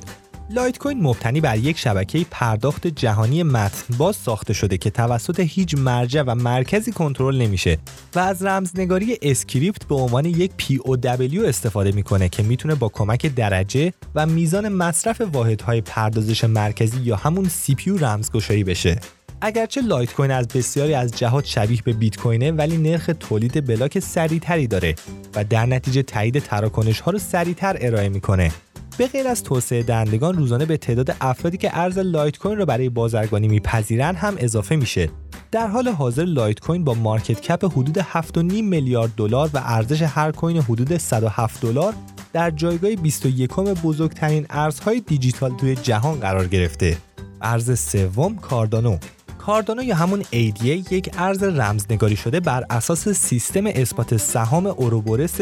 لایت 0.50 0.78
کوین 0.78 1.02
مبتنی 1.02 1.42
بر 1.42 1.58
یک 1.58 1.78
شبکه 1.78 2.26
پرداخت 2.32 2.88
جهانی 2.88 3.44
متن 3.44 3.98
باز 3.98 4.16
ساخته 4.16 4.54
شده 4.54 4.78
که 4.78 4.90
توسط 4.90 5.40
هیچ 5.40 5.76
مرجع 5.78 6.22
و 6.22 6.36
مرکزی 6.36 6.92
کنترل 6.92 7.42
نمیشه 7.42 7.78
و 8.16 8.20
از 8.20 8.44
رمزنگاری 8.44 9.18
اسکریپت 9.22 9.86
به 9.86 9.96
عنوان 9.96 10.26
یک 10.26 10.52
POW 10.60 11.46
استفاده 11.46 11.92
می‌کنه 11.92 12.30
که 12.30 12.44
می‌تونه 12.44 12.76
با 12.76 12.90
کمک 12.90 13.26
درجه 13.26 13.94
و 14.16 14.26
میزان 14.26 14.70
مصرف 14.70 15.22
واحدهای 15.22 15.82
پردازش 15.82 16.44
مرکزی 16.44 17.00
یا 17.00 17.16
همون 17.16 17.50
CPU 17.50 18.02
رمزگشایی 18.02 18.64
بشه. 18.64 19.00
اگرچه 19.42 19.82
لایت 19.82 20.14
کوین 20.14 20.32
از 20.32 20.48
بسیاری 20.48 20.94
از 20.94 21.12
جهات 21.12 21.46
شبیه 21.46 21.82
به 21.86 21.94
بیت 21.94 22.18
کوینه 22.18 22.52
ولی 22.52 22.78
نرخ 22.78 23.10
تولید 23.20 23.68
بلاک 23.68 24.00
سریعتری 24.00 24.68
داره 24.68 24.96
و 25.36 25.44
در 25.44 25.66
نتیجه 25.66 26.04
تایید 26.04 26.40
تراکنش 26.40 27.00
ها 27.00 27.12
رو 27.12 27.20
سریعتر 27.20 27.78
ارائه 27.82 28.10
می‌کنه 28.10 28.52
به 28.98 29.08
غیر 29.08 29.28
از 29.28 29.44
توسعه 29.44 29.84
دهندگان 29.84 30.38
روزانه 30.38 30.66
به 30.66 30.78
تعداد 30.78 31.16
افرادی 31.22 31.58
که 31.58 31.70
ارز 31.74 31.98
لایت 31.98 32.38
کوین 32.38 32.58
را 32.58 32.66
برای 32.66 32.90
بازرگانی 32.90 33.48
میپذیرند 33.48 34.16
هم 34.16 34.36
اضافه 34.38 34.76
میشه 34.76 35.10
در 35.52 35.68
حال 35.68 35.88
حاضر 35.88 36.26
لایت 36.26 36.60
کوین 36.60 36.84
با 36.84 36.94
market 36.94 37.42
cap 37.42 37.66
حدود 37.66 38.02
7.5 38.02 38.38
میلیارد 38.44 39.12
دلار 39.18 39.50
و 39.54 39.62
ارزش 39.64 40.02
هر 40.02 40.32
کوین 40.32 40.58
حدود 40.58 40.98
107 40.98 41.62
دلار 41.62 41.94
در 42.34 42.52
جایگاه 42.52 42.96
21 42.96 43.52
بزرگترین 43.84 44.46
ارزهای 44.50 45.00
دیجیتال 45.00 45.58
توی 45.58 45.76
جهان 45.76 46.20
قرار 46.20 46.48
گرفته. 46.48 46.98
ارز 47.42 47.80
سوم 47.80 48.36
کاردانو 48.36 48.98
کاردانو 49.38 49.84
یا 49.84 49.96
همون 49.96 50.24
ADA 50.24 50.66
یک 50.66 51.10
ارز 51.18 51.44
رمزنگاری 51.44 52.16
شده 52.16 52.40
بر 52.40 52.66
اساس 52.70 53.10
سیستم 53.10 53.66
اثبات 53.66 54.18
سهام 54.18 54.66
اوروبورس 54.68 55.40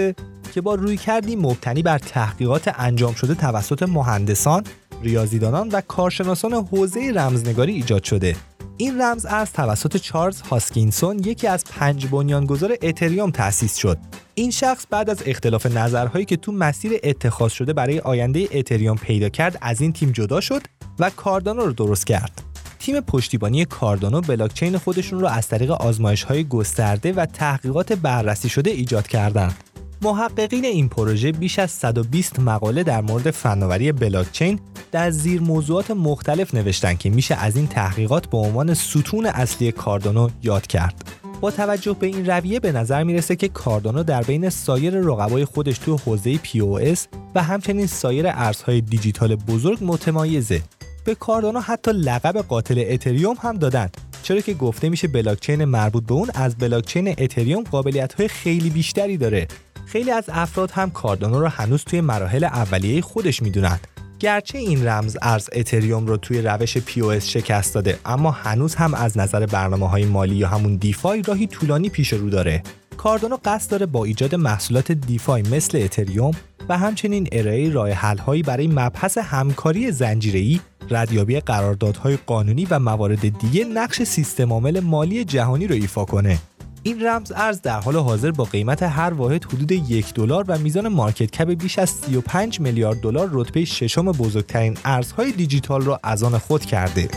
که 0.54 0.62
با 0.62 0.76
روی 0.76 0.98
کردی 0.98 1.36
مبتنی 1.36 1.82
بر 1.82 1.98
تحقیقات 1.98 2.74
انجام 2.78 3.14
شده 3.14 3.36
توسط 3.36 3.84
مهندسان، 3.84 4.64
ریاضیدانان 5.02 5.70
و 5.70 5.82
کارشناسان 5.82 6.54
حوزه 6.54 7.12
رمزنگاری 7.16 7.74
ایجاد 7.74 8.04
شده. 8.04 8.36
این 8.78 9.02
رمز 9.02 9.26
ارز 9.26 9.52
توسط 9.52 9.98
چارلز 9.98 10.42
هاسکینسون 10.42 11.20
یکی 11.20 11.48
از 11.48 11.64
پنج 11.66 12.08
بنیانگذار 12.08 12.78
اتریوم 12.82 13.32
تأسیس 13.32 13.76
شد. 13.76 13.98
این 14.34 14.52
شخص 14.52 14.86
بعد 14.90 15.10
از 15.10 15.24
اختلاف 15.26 15.66
نظرهایی 15.66 16.26
که 16.26 16.38
تو 16.38 16.52
مسیر 16.52 17.00
اتخاذ 17.04 17.52
شده 17.52 17.74
برای 17.74 18.00
آینده 18.00 18.48
اتریوم 18.52 18.96
پیدا 18.96 19.30
کرد 19.30 19.58
از 19.62 19.82
این 19.82 19.94
تیم 19.94 20.12
جدا 20.12 20.42
شد 20.42 20.62
و 21.00 21.10
کاردانو 21.10 21.66
رو 21.66 21.74
درست 21.74 22.08
کرد. 22.08 22.42
تیم 22.80 23.00
پشتیبانی 23.00 23.66
کاردانو 23.66 24.22
بلاکچین 24.22 24.78
خودشون 24.78 25.20
رو 25.20 25.28
از 25.28 25.48
طریق 25.48 25.72
آزمایش 25.72 26.24
های 26.24 26.44
گسترده 26.44 27.14
و 27.14 27.26
تحقیقات 27.26 27.94
بررسی 27.94 28.50
شده 28.50 28.72
ایجاد 28.72 29.08
کردند. 29.08 29.56
محققین 30.02 30.66
این 30.66 30.90
پروژه 30.90 31.32
بیش 31.32 31.60
از 31.60 31.72
120 31.72 32.40
مقاله 32.40 32.84
در 32.84 33.02
مورد 33.02 33.32
فناوری 33.32 33.92
بلاکچین 33.92 34.60
در 34.92 35.12
زیر 35.12 35.42
موضوعات 35.42 35.92
مختلف 35.92 36.54
نوشتن 36.54 36.94
که 36.94 37.10
میشه 37.10 37.36
از 37.36 37.56
این 37.56 37.68
تحقیقات 37.68 38.28
به 38.28 38.38
عنوان 38.38 38.74
ستون 38.74 39.26
اصلی 39.26 39.72
کاردانو 39.72 40.30
یاد 40.44 40.68
کرد. 40.68 41.12
با 41.42 41.52
توجه 41.52 41.94
به 41.94 42.08
این 42.08 42.26
رویه 42.26 42.60
به 42.60 42.72
نظر 42.72 43.04
می‌رسه 43.04 43.36
که 43.36 43.48
کاردانو 43.48 44.04
در 44.04 44.24
بین 44.24 44.50
سایر 44.50 45.00
رقبای 45.00 45.46
خودش 45.46 45.78
تو 45.78 45.98
حوزه 45.98 46.38
POS 46.38 47.00
و 47.36 47.44
همچنین 47.44 47.88
سایر 47.88 48.28
ارزهای 48.28 48.82
دیجیتال 48.82 49.36
بزرگ 49.36 49.78
متمایزه. 49.82 50.62
به 51.06 51.16
کاردانو 51.16 51.60
حتی 51.60 51.92
لقب 51.92 52.38
قاتل 52.38 52.84
اتریوم 52.88 53.36
هم 53.42 53.58
دادن 53.58 53.90
چرا 54.24 54.42
که 54.42 54.54
گفته 54.54 54.90
میشه 54.90 55.08
بلاکچین 55.08 55.66
مربوط 55.66 56.06
به 56.06 56.14
اون 56.14 56.30
از 56.34 56.56
بلاکچین 56.58 57.16
اتریوم 57.18 57.64
قابلیت 57.64 58.14
های 58.14 58.28
خیلی 58.28 58.70
بیشتری 58.70 59.18
داره 59.18 59.48
خیلی 59.86 60.12
از 60.12 60.24
افراد 60.28 60.72
هم 60.72 60.92
کاردانو 60.92 61.40
رو 61.40 61.48
هنوز 61.48 61.84
توی 61.84 62.02
مراحل 62.02 62.44
اولیه 62.44 63.02
خودش 63.02 63.42
می‌دونن 63.42 63.80
گرچه 64.20 64.58
این 64.58 64.88
رمز 64.88 65.18
ارز 65.22 65.50
اتریوم 65.54 66.08
رو 66.08 66.18
توی 66.18 66.42
روش 66.42 66.78
POS 66.78 67.24
شکست 67.24 67.74
داده 67.74 68.00
اما 68.06 68.32
هنوز 68.32 68.76
هم 68.76 68.94
از 68.94 69.18
نظر 69.18 69.46
برنامه 69.46 69.90
های 69.90 70.06
مالی 70.06 70.36
یا 70.36 70.48
همون 70.48 70.76
دیفای 70.76 71.22
راهی 71.22 71.48
طولانی 71.48 71.90
پیش 71.90 72.14
رو 72.14 72.30
داره 72.30 72.64
کاردانو 72.98 73.38
قصد 73.46 73.72
داره 73.72 73.86
با 73.86 74.06
ایجاد 74.06 74.36
محصولات 74.36 74.92
دیفای 74.92 75.42
مثل 75.42 75.82
اتریوم 75.84 76.32
و 76.70 76.78
همچنین 76.78 77.28
ارائه 77.32 77.70
راه 77.70 77.92
حل‌هایی 77.92 78.44
برای 78.44 78.68
مبحث 78.68 79.18
همکاری 79.18 79.92
زنجیره‌ای، 79.92 80.60
ردیابی 80.90 81.40
قراردادهای 81.40 82.18
قانونی 82.26 82.68
و 82.70 82.80
موارد 82.80 83.40
دیگه 83.40 83.66
نقش 83.66 84.04
سیستم 84.04 84.54
عامل 84.54 84.80
مالی 84.80 85.26
جهانی 85.26 85.68
رو 85.68 85.76
ایفا 85.76 86.06
کنه. 86.06 86.40
این 86.88 87.06
رمز 87.06 87.32
ارز 87.36 87.62
در 87.62 87.80
حال 87.80 87.96
حاضر 87.96 88.32
با 88.32 88.44
قیمت 88.44 88.84
هر 88.84 89.14
واحد 89.14 89.44
حدود 89.44 89.72
یک 89.72 90.14
دلار 90.14 90.46
و 90.48 90.58
میزان 90.58 90.88
مارکت 90.88 91.32
کپ 91.32 91.50
بیش 91.50 91.80
از 91.80 91.90
35 91.90 92.60
میلیارد 92.60 93.00
دلار 93.00 93.30
رتبه 93.32 93.66
ششم 93.66 94.12
بزرگترین 94.12 94.78
ارزهای 94.86 95.32
دیجیتال 95.32 95.82
را 95.82 96.00
از 96.04 96.24
آن 96.24 96.38
خود 96.38 96.66
کرده. 96.66 97.08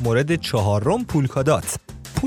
مورد 0.00 0.34
چهارم 0.34 1.04
پولکادات 1.04 1.76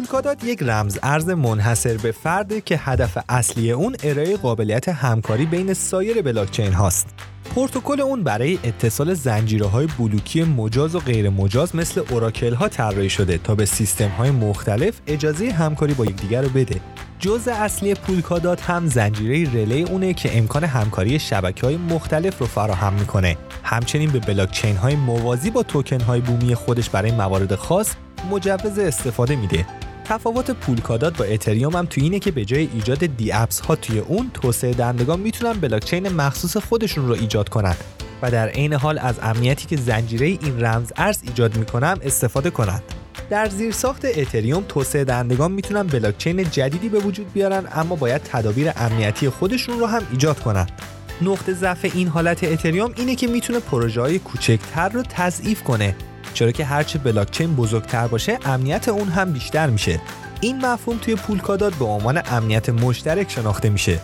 پولکادات 0.05 0.43
یک 0.43 0.63
رمز 0.63 0.99
ارز 1.03 1.29
منحصر 1.29 1.97
به 1.97 2.11
فرده 2.11 2.61
که 2.61 2.77
هدف 2.77 3.17
اصلی 3.29 3.71
اون 3.71 3.95
ارائه 4.03 4.37
قابلیت 4.37 4.89
همکاری 4.89 5.45
بین 5.45 5.73
سایر 5.73 6.21
بلاکچین 6.21 6.73
هاست. 6.73 7.07
پروتکل 7.55 8.01
اون 8.01 8.23
برای 8.23 8.59
اتصال 8.63 9.13
زنجیره 9.13 9.65
های 9.65 9.87
بلوکی 9.99 10.43
مجاز 10.43 10.95
و 10.95 10.99
غیر 10.99 11.29
مجاز 11.29 11.75
مثل 11.75 12.01
اوراکل 12.09 12.53
ها 12.53 12.67
طراحی 12.67 13.09
شده 13.09 13.37
تا 13.37 13.55
به 13.55 13.65
سیستم 13.65 14.07
های 14.07 14.31
مختلف 14.31 15.01
اجازه 15.07 15.51
همکاری 15.51 15.93
با 15.93 16.05
یکدیگر 16.05 16.41
رو 16.41 16.49
بده. 16.49 16.81
جزء 17.19 17.51
اصلی 17.51 17.93
پولکادات 17.93 18.61
هم 18.61 18.87
زنجیره 18.87 19.53
رلی 19.53 19.83
اونه 19.83 20.13
که 20.13 20.37
امکان 20.37 20.63
همکاری 20.63 21.19
شبکه 21.19 21.65
های 21.65 21.77
مختلف 21.77 22.39
رو 22.39 22.45
فراهم 22.45 22.93
می‌کنه. 22.93 23.37
همچنین 23.63 24.11
به 24.11 24.19
بلاکچین 24.19 24.75
های 24.75 24.95
موازی 24.95 25.49
با 25.49 25.63
توکن 25.63 26.01
های 26.01 26.21
بومی 26.21 26.55
خودش 26.55 26.89
برای 26.89 27.11
موارد 27.11 27.55
خاص 27.55 27.93
مجوز 28.31 28.79
استفاده 28.79 29.35
میده. 29.35 29.65
تفاوت 30.05 30.51
پولکادات 30.51 31.17
با 31.17 31.25
اتریوم 31.25 31.75
هم 31.75 31.85
تو 31.85 32.01
اینه 32.01 32.19
که 32.19 32.31
به 32.31 32.45
جای 32.45 32.69
ایجاد 32.73 33.05
دی 33.05 33.31
اپس 33.31 33.59
ها 33.59 33.75
توی 33.75 33.99
اون 33.99 34.31
توسعه 34.33 34.73
دهندگان 34.73 35.19
می‌تونن 35.19 35.53
بلاکچین 35.53 36.09
مخصوص 36.09 36.57
خودشون 36.57 37.07
رو 37.07 37.13
ایجاد 37.13 37.49
کنن 37.49 37.75
و 38.21 38.31
در 38.31 38.47
عین 38.47 38.73
حال 38.73 38.99
از 38.99 39.15
امنیتی 39.21 39.67
که 39.67 39.77
زنجیره 39.77 40.27
این 40.27 40.63
رمز 40.63 40.91
ارز 40.97 41.19
ایجاد 41.23 41.57
می‌کنن 41.57 41.97
استفاده 42.03 42.49
کنند. 42.49 42.83
در 43.29 43.49
زیر 43.49 43.71
ساخت 43.71 44.05
اتریوم 44.05 44.63
توسعه 44.67 45.03
دهندگان 45.03 45.51
می‌تونن 45.51 45.83
بلاکچین 45.83 46.49
جدیدی 46.49 46.89
به 46.89 46.99
وجود 46.99 47.33
بیارن 47.33 47.67
اما 47.75 47.95
باید 47.95 48.21
تدابیر 48.23 48.71
امنیتی 48.75 49.29
خودشون 49.29 49.79
رو 49.79 49.85
هم 49.85 50.01
ایجاد 50.11 50.39
کنن. 50.39 50.67
نقطه 51.21 51.53
ضعف 51.53 51.85
این 51.93 52.07
حالت 52.07 52.43
اتریوم 52.43 52.93
اینه 52.95 53.15
که 53.15 53.27
می‌تونه 53.27 53.59
پروژه 53.59 54.01
های 54.01 54.19
کوچکتر 54.19 54.89
رو 54.89 55.03
تضعیف 55.09 55.63
کنه 55.63 55.95
چرا 56.35 56.51
که 56.51 56.65
هرچه 56.65 56.99
بلاکچین 56.99 57.55
بزرگتر 57.55 58.07
باشه 58.07 58.39
امنیت 58.45 58.87
اون 58.87 59.07
هم 59.07 59.33
بیشتر 59.33 59.69
میشه. 59.69 60.01
این 60.41 60.65
مفهوم 60.65 60.97
توی 60.97 61.15
پولکادات 61.15 61.73
به 61.73 61.85
عنوان 61.85 62.21
امنیت 62.25 62.69
مشترک 62.69 63.31
شناخته 63.31 63.69
میشه. 63.69 63.99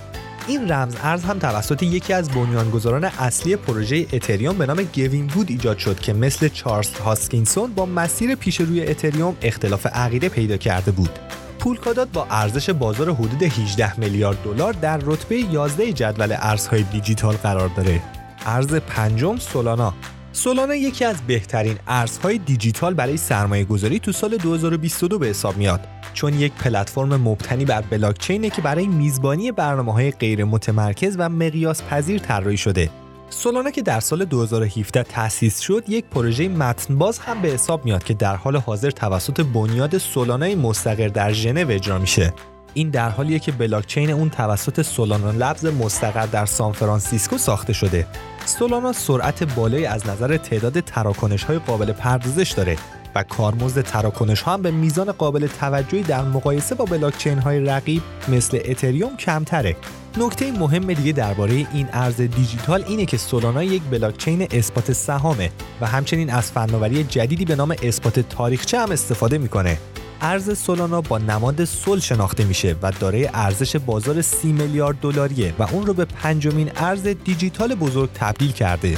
این 0.47 0.71
رمز 0.71 0.95
ارز 1.03 1.23
هم 1.23 1.39
توسط 1.39 1.83
یکی 1.83 2.13
از 2.13 2.29
بنیانگذاران 2.29 3.03
اصلی 3.03 3.55
پروژه 3.55 4.05
اتریوم 4.13 4.57
به 4.57 4.65
نام 4.65 4.83
گوین 4.83 5.31
وود 5.35 5.49
ایجاد 5.49 5.77
شد 5.77 5.99
که 5.99 6.13
مثل 6.13 6.47
چارلز 6.47 6.93
هاسکینسون 6.93 7.73
با 7.73 7.85
مسیر 7.85 8.35
پیش 8.35 8.61
روی 8.61 8.87
اتریوم 8.87 9.35
اختلاف 9.41 9.85
عقیده 9.85 10.29
پیدا 10.29 10.57
کرده 10.57 10.91
بود. 10.91 11.19
پولکادات 11.59 12.07
با 12.13 12.27
ارزش 12.29 12.69
بازار 12.69 13.13
حدود 13.13 13.43
18 13.43 13.99
میلیارد 13.99 14.43
دلار 14.43 14.73
در 14.73 14.97
رتبه 14.97 15.35
11 15.35 15.93
جدول 15.93 16.35
ارزهای 16.39 16.83
دیجیتال 16.83 17.35
قرار 17.35 17.67
داره. 17.67 18.01
ارز 18.45 18.73
پنجم 18.73 19.37
سولانا. 19.37 19.93
سولانا 20.43 20.75
یکی 20.75 21.05
از 21.05 21.21
بهترین 21.27 21.77
ارزهای 21.87 22.37
دیجیتال 22.37 22.93
برای 22.93 23.17
سرمایه 23.17 23.63
گذاری 23.63 23.99
تو 23.99 24.11
سال 24.11 24.37
2022 24.37 25.19
به 25.19 25.27
حساب 25.27 25.57
میاد. 25.57 25.79
چون 26.13 26.33
یک 26.33 26.53
پلتفرم 26.53 27.15
مبتنی 27.15 27.65
بر 27.65 27.81
بلاکچینه 27.81 28.49
که 28.49 28.61
برای 28.61 28.87
میزبانی 28.87 29.51
برنامه 29.51 29.93
های 29.93 30.11
غیر 30.11 30.43
متمرکز 30.43 31.15
و 31.19 31.29
مقیاس 31.29 31.83
پذیر 31.83 32.19
طراحی 32.19 32.57
شده. 32.57 32.89
سولانا 33.29 33.71
که 33.71 33.81
در 33.81 33.99
سال 33.99 34.25
2017 34.25 35.03
تأسیس 35.03 35.59
شد 35.59 35.83
یک 35.87 36.05
پروژه 36.05 36.47
متنباز 36.47 37.19
هم 37.19 37.41
به 37.41 37.47
حساب 37.47 37.85
میاد 37.85 38.03
که 38.03 38.13
در 38.13 38.35
حال 38.35 38.57
حاضر 38.57 38.91
توسط 38.91 39.41
بنیاد 39.41 39.97
سولانای 39.97 40.55
مستقر 40.55 41.07
در 41.07 41.31
ژنو 41.31 41.71
اجرا 41.71 41.99
میشه. 41.99 42.33
این 42.73 42.89
در 42.89 43.09
حالیه 43.09 43.39
که 43.39 43.51
بلاکچین 43.51 44.09
اون 44.09 44.29
توسط 44.29 44.81
سولانا 44.81 45.31
لبز 45.31 45.65
مستقر 45.65 46.25
در 46.25 46.45
سانفرانسیسکو 46.45 47.37
ساخته 47.37 47.73
شده. 47.73 48.07
سولانا 48.45 48.93
سرعت 48.93 49.43
بالایی 49.43 49.85
از 49.85 50.07
نظر 50.07 50.37
تعداد 50.37 50.79
تراکنش 50.79 51.43
های 51.43 51.59
قابل 51.59 51.91
پردازش 51.91 52.51
داره 52.51 52.77
و 53.15 53.23
کارمزد 53.23 53.81
تراکنش 53.81 54.41
ها 54.41 54.53
هم 54.53 54.61
به 54.61 54.71
میزان 54.71 55.11
قابل 55.11 55.47
توجهی 55.47 56.03
در 56.03 56.23
مقایسه 56.23 56.75
با 56.75 56.85
بلاکچین 56.85 57.39
های 57.39 57.59
رقیب 57.59 58.01
مثل 58.27 58.59
اتریوم 58.65 59.17
کمتره. 59.17 59.75
نکته 60.17 60.51
مهم 60.51 60.93
دیگه 60.93 61.11
درباره 61.11 61.53
این 61.53 61.87
ارز 61.93 62.21
دیجیتال 62.21 62.83
اینه 62.87 63.05
که 63.05 63.17
سولانا 63.17 63.63
یک 63.63 63.81
بلاکچین 63.91 64.47
اثبات 64.51 64.93
سهامه 64.93 65.51
و 65.81 65.87
همچنین 65.87 66.29
از 66.29 66.51
فناوری 66.51 67.03
جدیدی 67.03 67.45
به 67.45 67.55
نام 67.55 67.75
اثبات 67.83 68.19
تاریخچه 68.19 68.79
هم 68.79 68.91
استفاده 68.91 69.37
می‌کنه. 69.37 69.77
ارز 70.23 70.57
سولانا 70.57 71.01
با 71.01 71.17
نماد 71.17 71.65
سل 71.65 71.99
شناخته 71.99 72.43
میشه 72.43 72.75
و 72.81 72.91
دارای 72.91 73.29
ارزش 73.33 73.75
بازار 73.75 74.21
30 74.21 74.51
میلیارد 74.51 74.97
دلاریه 75.01 75.53
و 75.59 75.63
اون 75.63 75.85
رو 75.85 75.93
به 75.93 76.05
پنجمین 76.05 76.71
ارز 76.75 77.07
دیجیتال 77.07 77.75
بزرگ 77.75 78.09
تبدیل 78.13 78.51
کرده. 78.51 78.97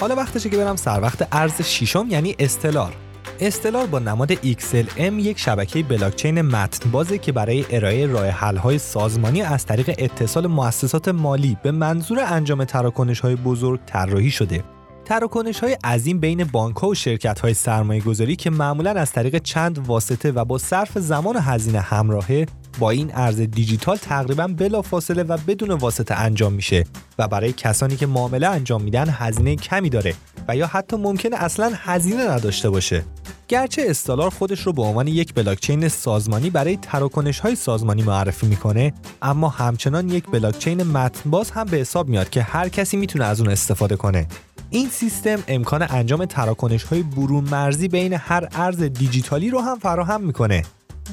حالا 0.00 0.14
وقتشه 0.14 0.50
که 0.50 0.56
برم 0.56 0.76
سر 0.76 1.00
وقت 1.00 1.28
ارز 1.32 1.62
ششم 1.62 2.06
یعنی 2.10 2.36
استلار. 2.38 2.92
استلار 3.40 3.86
با 3.86 3.98
نماد 3.98 4.34
XLM 4.34 4.98
یک 4.98 5.38
شبکه 5.38 5.82
بلاکچین 5.82 6.42
متن 6.42 6.90
بازه 6.90 7.18
که 7.18 7.32
برای 7.32 7.64
ارائه 7.70 8.06
راه 8.06 8.26
حل 8.26 8.76
سازمانی 8.76 9.42
از 9.42 9.66
طریق 9.66 9.94
اتصال 9.98 10.46
مؤسسات 10.46 11.08
مالی 11.08 11.56
به 11.62 11.70
منظور 11.70 12.20
انجام 12.20 12.64
تراکنش 12.64 13.20
های 13.20 13.36
بزرگ 13.36 13.80
طراحی 13.86 14.30
شده. 14.30 14.64
تراکنش 15.10 15.60
های 15.60 15.72
عظیم 15.72 16.18
بین 16.18 16.44
بانک 16.44 16.76
ها 16.76 16.88
و 16.88 16.94
شرکت 16.94 17.40
های 17.40 17.54
سرمایه 17.54 18.00
گذاری 18.00 18.36
که 18.36 18.50
معمولا 18.50 18.90
از 18.90 19.12
طریق 19.12 19.38
چند 19.38 19.88
واسطه 19.88 20.30
و 20.30 20.44
با 20.44 20.58
صرف 20.58 20.98
زمان 20.98 21.36
و 21.36 21.40
هزینه 21.40 21.80
همراهه 21.80 22.46
با 22.78 22.90
این 22.90 23.10
ارز 23.14 23.40
دیجیتال 23.40 23.96
تقریبا 23.96 24.46
بلا 24.46 24.82
فاصله 24.82 25.22
و 25.22 25.36
بدون 25.46 25.70
واسطه 25.70 26.14
انجام 26.14 26.52
میشه 26.52 26.84
و 27.18 27.28
برای 27.28 27.52
کسانی 27.52 27.96
که 27.96 28.06
معامله 28.06 28.46
انجام 28.46 28.82
میدن 28.82 29.08
هزینه 29.08 29.56
کمی 29.56 29.90
داره 29.90 30.14
و 30.48 30.56
یا 30.56 30.66
حتی 30.66 30.96
ممکنه 30.96 31.36
اصلا 31.36 31.72
هزینه 31.74 32.30
نداشته 32.30 32.70
باشه. 32.70 33.04
گرچه 33.48 33.82
استالار 33.86 34.30
خودش 34.30 34.60
رو 34.60 34.72
به 34.72 34.82
عنوان 34.82 35.08
یک 35.08 35.34
بلاکچین 35.34 35.88
سازمانی 35.88 36.50
برای 36.50 36.76
تراکنش 36.76 37.40
های 37.40 37.56
سازمانی 37.56 38.02
معرفی 38.02 38.46
می‌کنه 38.46 38.92
اما 39.22 39.48
همچنان 39.48 40.08
یک 40.08 40.26
بلاکچین 40.30 40.82
متنباز 40.82 41.50
هم 41.50 41.64
به 41.64 41.76
حساب 41.76 42.08
میاد 42.08 42.30
که 42.30 42.42
هر 42.42 42.68
کسی 42.68 42.96
می‌تونه 42.96 43.24
از 43.24 43.40
اون 43.40 43.50
استفاده 43.50 43.96
کنه. 43.96 44.26
این 44.72 44.88
سیستم 44.88 45.38
امکان 45.48 45.86
انجام 45.90 46.24
تراکنش 46.24 46.84
های 46.84 47.02
برون 47.02 47.44
مرزی 47.44 47.88
بین 47.88 48.12
هر 48.12 48.48
ارز 48.52 48.82
دیجیتالی 48.82 49.50
رو 49.50 49.60
هم 49.60 49.78
فراهم 49.78 50.20
می‌کنه. 50.20 50.62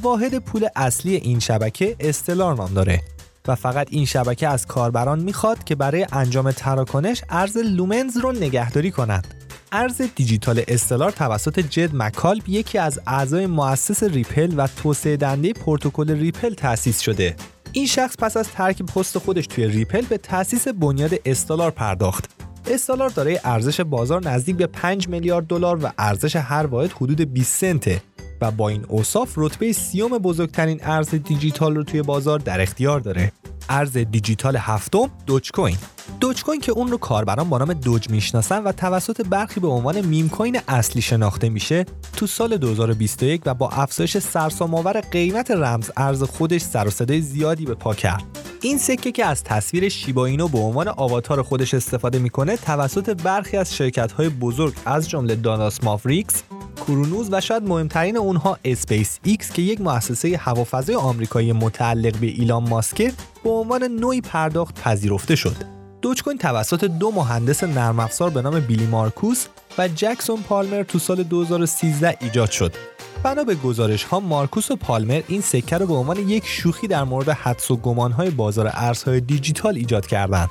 واحد 0.01 0.39
پول 0.39 0.67
اصلی 0.75 1.15
این 1.15 1.39
شبکه 1.39 1.95
استلار 1.99 2.55
نام 2.55 2.73
داره 2.73 3.01
و 3.47 3.55
فقط 3.55 3.87
این 3.91 4.05
شبکه 4.05 4.47
از 4.47 4.65
کاربران 4.65 5.19
می‌خواد 5.19 5.63
که 5.63 5.75
برای 5.75 6.07
انجام 6.11 6.51
تراکنش 6.51 7.21
ارز 7.29 7.57
لومنز 7.57 8.17
رو 8.17 8.31
نگهداری 8.31 8.91
کنند. 8.91 9.33
ارز 9.71 10.01
دیجیتال 10.15 10.61
استلار 10.67 11.11
توسط 11.11 11.59
جد 11.59 11.95
مکالب 11.95 12.49
یکی 12.49 12.77
از 12.77 12.99
اعضای 13.07 13.45
مؤسس 13.45 14.03
ریپل 14.03 14.53
و 14.57 14.67
توسعه 14.67 15.17
دهنده 15.17 15.53
پروتکل 15.53 16.11
ریپل 16.11 16.53
تأسیس 16.53 16.99
شده. 16.99 17.35
این 17.71 17.85
شخص 17.85 18.15
پس 18.17 18.37
از 18.37 18.49
ترک 18.49 18.81
پست 18.81 19.17
خودش 19.17 19.47
توی 19.47 19.67
ریپل 19.67 20.01
به 20.01 20.17
تأسیس 20.17 20.67
بنیاد 20.67 21.11
استلار 21.25 21.71
پرداخت 21.71 22.46
استلار 22.69 23.09
دارای 23.09 23.39
ارزش 23.43 23.81
بازار 23.81 24.29
نزدیک 24.29 24.55
به 24.55 24.67
5 24.67 25.07
میلیارد 25.07 25.47
دلار 25.47 25.85
و 25.85 25.91
ارزش 25.97 26.35
هر 26.35 26.65
واحد 26.65 26.91
حدود 26.91 27.33
20 27.33 27.55
سنته 27.55 28.01
و 28.41 28.51
با 28.51 28.69
این 28.69 28.85
اوصاف 28.87 29.33
رتبه 29.37 29.73
سیوم 29.73 30.17
بزرگترین 30.17 30.79
ارز 30.83 31.09
دیجیتال 31.09 31.75
رو 31.75 31.83
توی 31.83 32.01
بازار 32.01 32.39
در 32.39 32.61
اختیار 32.61 32.99
داره. 32.99 33.31
ارز 33.69 33.97
دیجیتال 33.97 34.55
هفتم 34.55 35.09
دوج 35.25 35.51
کوین 35.51 35.77
دوج 36.19 36.43
کوین 36.43 36.61
که 36.61 36.71
اون 36.71 36.87
رو 36.87 36.97
کاربران 36.97 37.49
با 37.49 37.57
نام 37.57 37.73
دوج 37.73 38.09
می‌شناسن 38.09 38.63
و 38.63 38.71
توسط 38.71 39.27
برخی 39.27 39.59
به 39.59 39.67
عنوان 39.67 40.01
meme 40.01 40.29
coin 40.29 40.59
اصلی 40.67 41.01
شناخته 41.01 41.49
میشه 41.49 41.85
تو 42.15 42.27
سال 42.27 42.57
2021 42.57 43.41
و 43.45 43.53
با 43.53 43.69
افزایش 43.69 44.17
سرسام‌آور 44.17 45.01
قیمت 45.01 45.51
رمز 45.51 45.91
ارز 45.97 46.23
خودش 46.23 46.61
سر 46.61 46.87
و 46.87 46.89
صدای 46.89 47.21
زیادی 47.21 47.65
به 47.65 47.73
پا 47.73 47.93
کرد 47.93 48.23
این 48.61 48.77
سکه 48.77 49.11
که 49.11 49.25
از 49.25 49.43
تصویر 49.43 49.89
شیبا 49.89 50.22
اینو 50.22 50.47
به 50.47 50.57
عنوان 50.57 50.87
آواتار 50.87 51.41
خودش 51.41 51.73
استفاده 51.73 52.19
می‌کنه 52.19 52.57
توسط 52.57 53.21
برخی 53.21 53.57
از 53.57 53.75
شرکت 53.75 54.11
های 54.11 54.29
بزرگ 54.29 54.73
از 54.85 55.09
جمله 55.09 55.35
دالاس 55.35 55.83
ماوریکس 55.83 56.43
کرونوس 56.77 57.29
و 57.31 57.41
شاید 57.41 57.63
مهمترین 57.63 58.17
اونها 58.17 58.57
اسپیس 58.65 59.19
ایکس 59.23 59.51
که 59.51 59.61
یک 59.61 59.81
مؤسسه 59.81 60.37
هوافضای 60.37 60.95
آمریکایی 60.95 61.51
متعلق 61.51 62.17
به 62.17 62.27
ایلان 62.27 62.69
ماسکه 62.69 63.13
به 63.43 63.49
عنوان 63.49 63.83
نوعی 63.83 64.21
پرداخت 64.21 64.81
پذیرفته 64.81 65.35
شد. 65.35 65.76
دوج 66.01 66.23
کوین 66.23 66.37
توسط 66.37 66.83
دو 66.83 67.11
مهندس 67.11 67.63
نرم 67.63 67.99
افزار 67.99 68.29
به 68.29 68.41
نام 68.41 68.59
بیلی 68.59 68.85
مارکوس 68.85 69.45
و 69.77 69.87
جکسون 69.87 70.41
پالمر 70.41 70.83
تو 70.83 70.99
سال 70.99 71.23
2013 71.23 72.17
ایجاد 72.21 72.51
شد 72.51 72.73
بنا 73.23 73.43
به 73.43 73.55
گزارش 73.55 74.03
ها 74.03 74.19
مارکوس 74.19 74.71
و 74.71 74.75
پالمر 74.75 75.21
این 75.27 75.41
سکه 75.41 75.77
رو 75.77 75.87
به 75.87 75.93
عنوان 75.93 76.17
یک 76.29 76.45
شوخی 76.45 76.87
در 76.87 77.03
مورد 77.03 77.29
حدس 77.29 77.71
و 77.71 77.75
گمان 77.75 78.11
های 78.11 78.29
بازار 78.29 78.71
ارزهای 78.73 79.19
دیجیتال 79.19 79.75
ایجاد 79.75 80.07
کردند. 80.07 80.49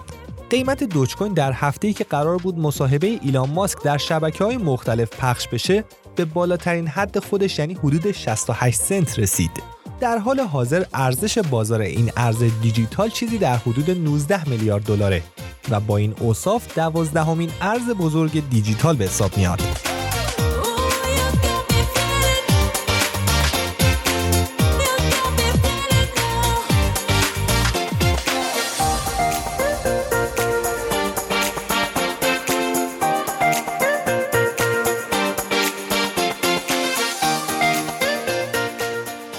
قیمت 0.50 0.84
دوج 0.84 1.16
کوین 1.16 1.32
در 1.32 1.52
هفته‌ای 1.52 1.94
که 1.94 2.04
قرار 2.04 2.36
بود 2.36 2.58
مصاحبه 2.58 3.06
ایلان 3.06 3.50
ماسک 3.50 3.82
در 3.82 3.96
شبکه 3.96 4.44
های 4.44 4.56
مختلف 4.56 5.10
پخش 5.20 5.48
بشه 5.48 5.84
به 6.16 6.24
بالاترین 6.24 6.88
حد 6.88 7.18
خودش 7.18 7.58
یعنی 7.58 7.74
حدود 7.74 8.12
68 8.12 8.80
سنت 8.80 9.18
رسید. 9.18 9.76
در 10.00 10.18
حال 10.18 10.40
حاضر 10.40 10.84
ارزش 10.94 11.38
بازار 11.38 11.80
این 11.80 12.12
ارز 12.16 12.44
دیجیتال 12.62 13.08
چیزی 13.08 13.38
در 13.38 13.56
حدود 13.56 13.90
19 13.90 14.48
میلیارد 14.48 14.84
دلاره 14.84 15.22
و 15.70 15.80
با 15.80 15.96
این 15.96 16.14
اوصاف 16.20 16.74
دوازدهمین 16.74 17.50
ارز 17.60 17.90
بزرگ 17.90 18.48
دیجیتال 18.50 18.96
به 18.96 19.04
حساب 19.04 19.36
میاد. 19.36 19.60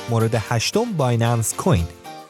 مورد 0.10 0.36
هشتم 0.50 0.86
بایننس 0.98 1.54
کوین 1.54 1.86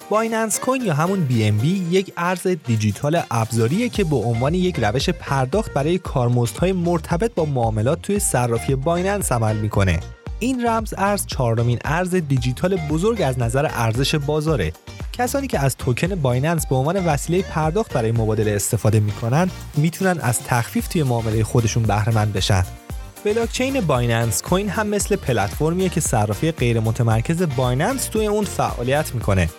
بایننس 0.09 0.59
کوین 0.59 0.85
یا 0.85 0.93
همون 0.93 1.27
BNB 1.29 1.65
یک 1.65 2.13
ارز 2.17 2.47
دیجیتال 2.47 3.21
ابزاریه 3.31 3.89
که 3.89 4.03
به 4.03 4.15
عنوان 4.15 4.53
یک 4.53 4.79
روش 4.79 5.09
پرداخت 5.09 5.73
برای 5.73 5.97
کارمزدهای 5.97 6.71
مرتبط 6.71 7.33
با 7.35 7.45
معاملات 7.45 8.01
توی 8.01 8.19
صرافی 8.19 8.75
بایننس 8.75 9.31
عمل 9.31 9.55
می‌کنه. 9.55 9.99
این 10.39 10.67
رمز 10.67 10.93
ارز 10.97 11.25
چهارمین 11.25 11.79
ارز 11.85 12.15
دیجیتال 12.15 12.75
بزرگ 12.75 13.21
از 13.21 13.39
نظر 13.39 13.67
ارزش 13.71 14.15
بازاره. 14.15 14.73
کسانی 15.13 15.47
که 15.47 15.59
از 15.59 15.77
توکن 15.77 16.15
بایننس 16.15 16.67
به 16.67 16.75
عنوان 16.75 17.05
وسیله 17.05 17.41
پرداخت 17.41 17.93
برای 17.93 18.11
مبادله 18.11 18.51
استفاده 18.51 18.99
می‌کنن 18.99 19.49
می‌تونن 19.77 20.19
از 20.19 20.39
تخفیف 20.39 20.87
توی 20.87 21.03
معامله 21.03 21.43
خودشون 21.43 21.83
بهره 21.83 22.15
مند 22.15 22.33
بشن. 22.33 22.63
بلاکچین 23.25 23.81
بایننس 23.81 24.41
کوین 24.41 24.69
هم 24.69 24.87
مثل 24.87 25.15
پلتفرمیه 25.15 25.89
که 25.89 26.01
صرافی 26.01 26.51
غیر 26.51 26.79
متمرکز 26.79 27.41
بایننس 27.55 28.05
توی 28.05 28.27
اون 28.27 28.45
فعالیت 28.45 29.15
می‌کنه 29.15 29.49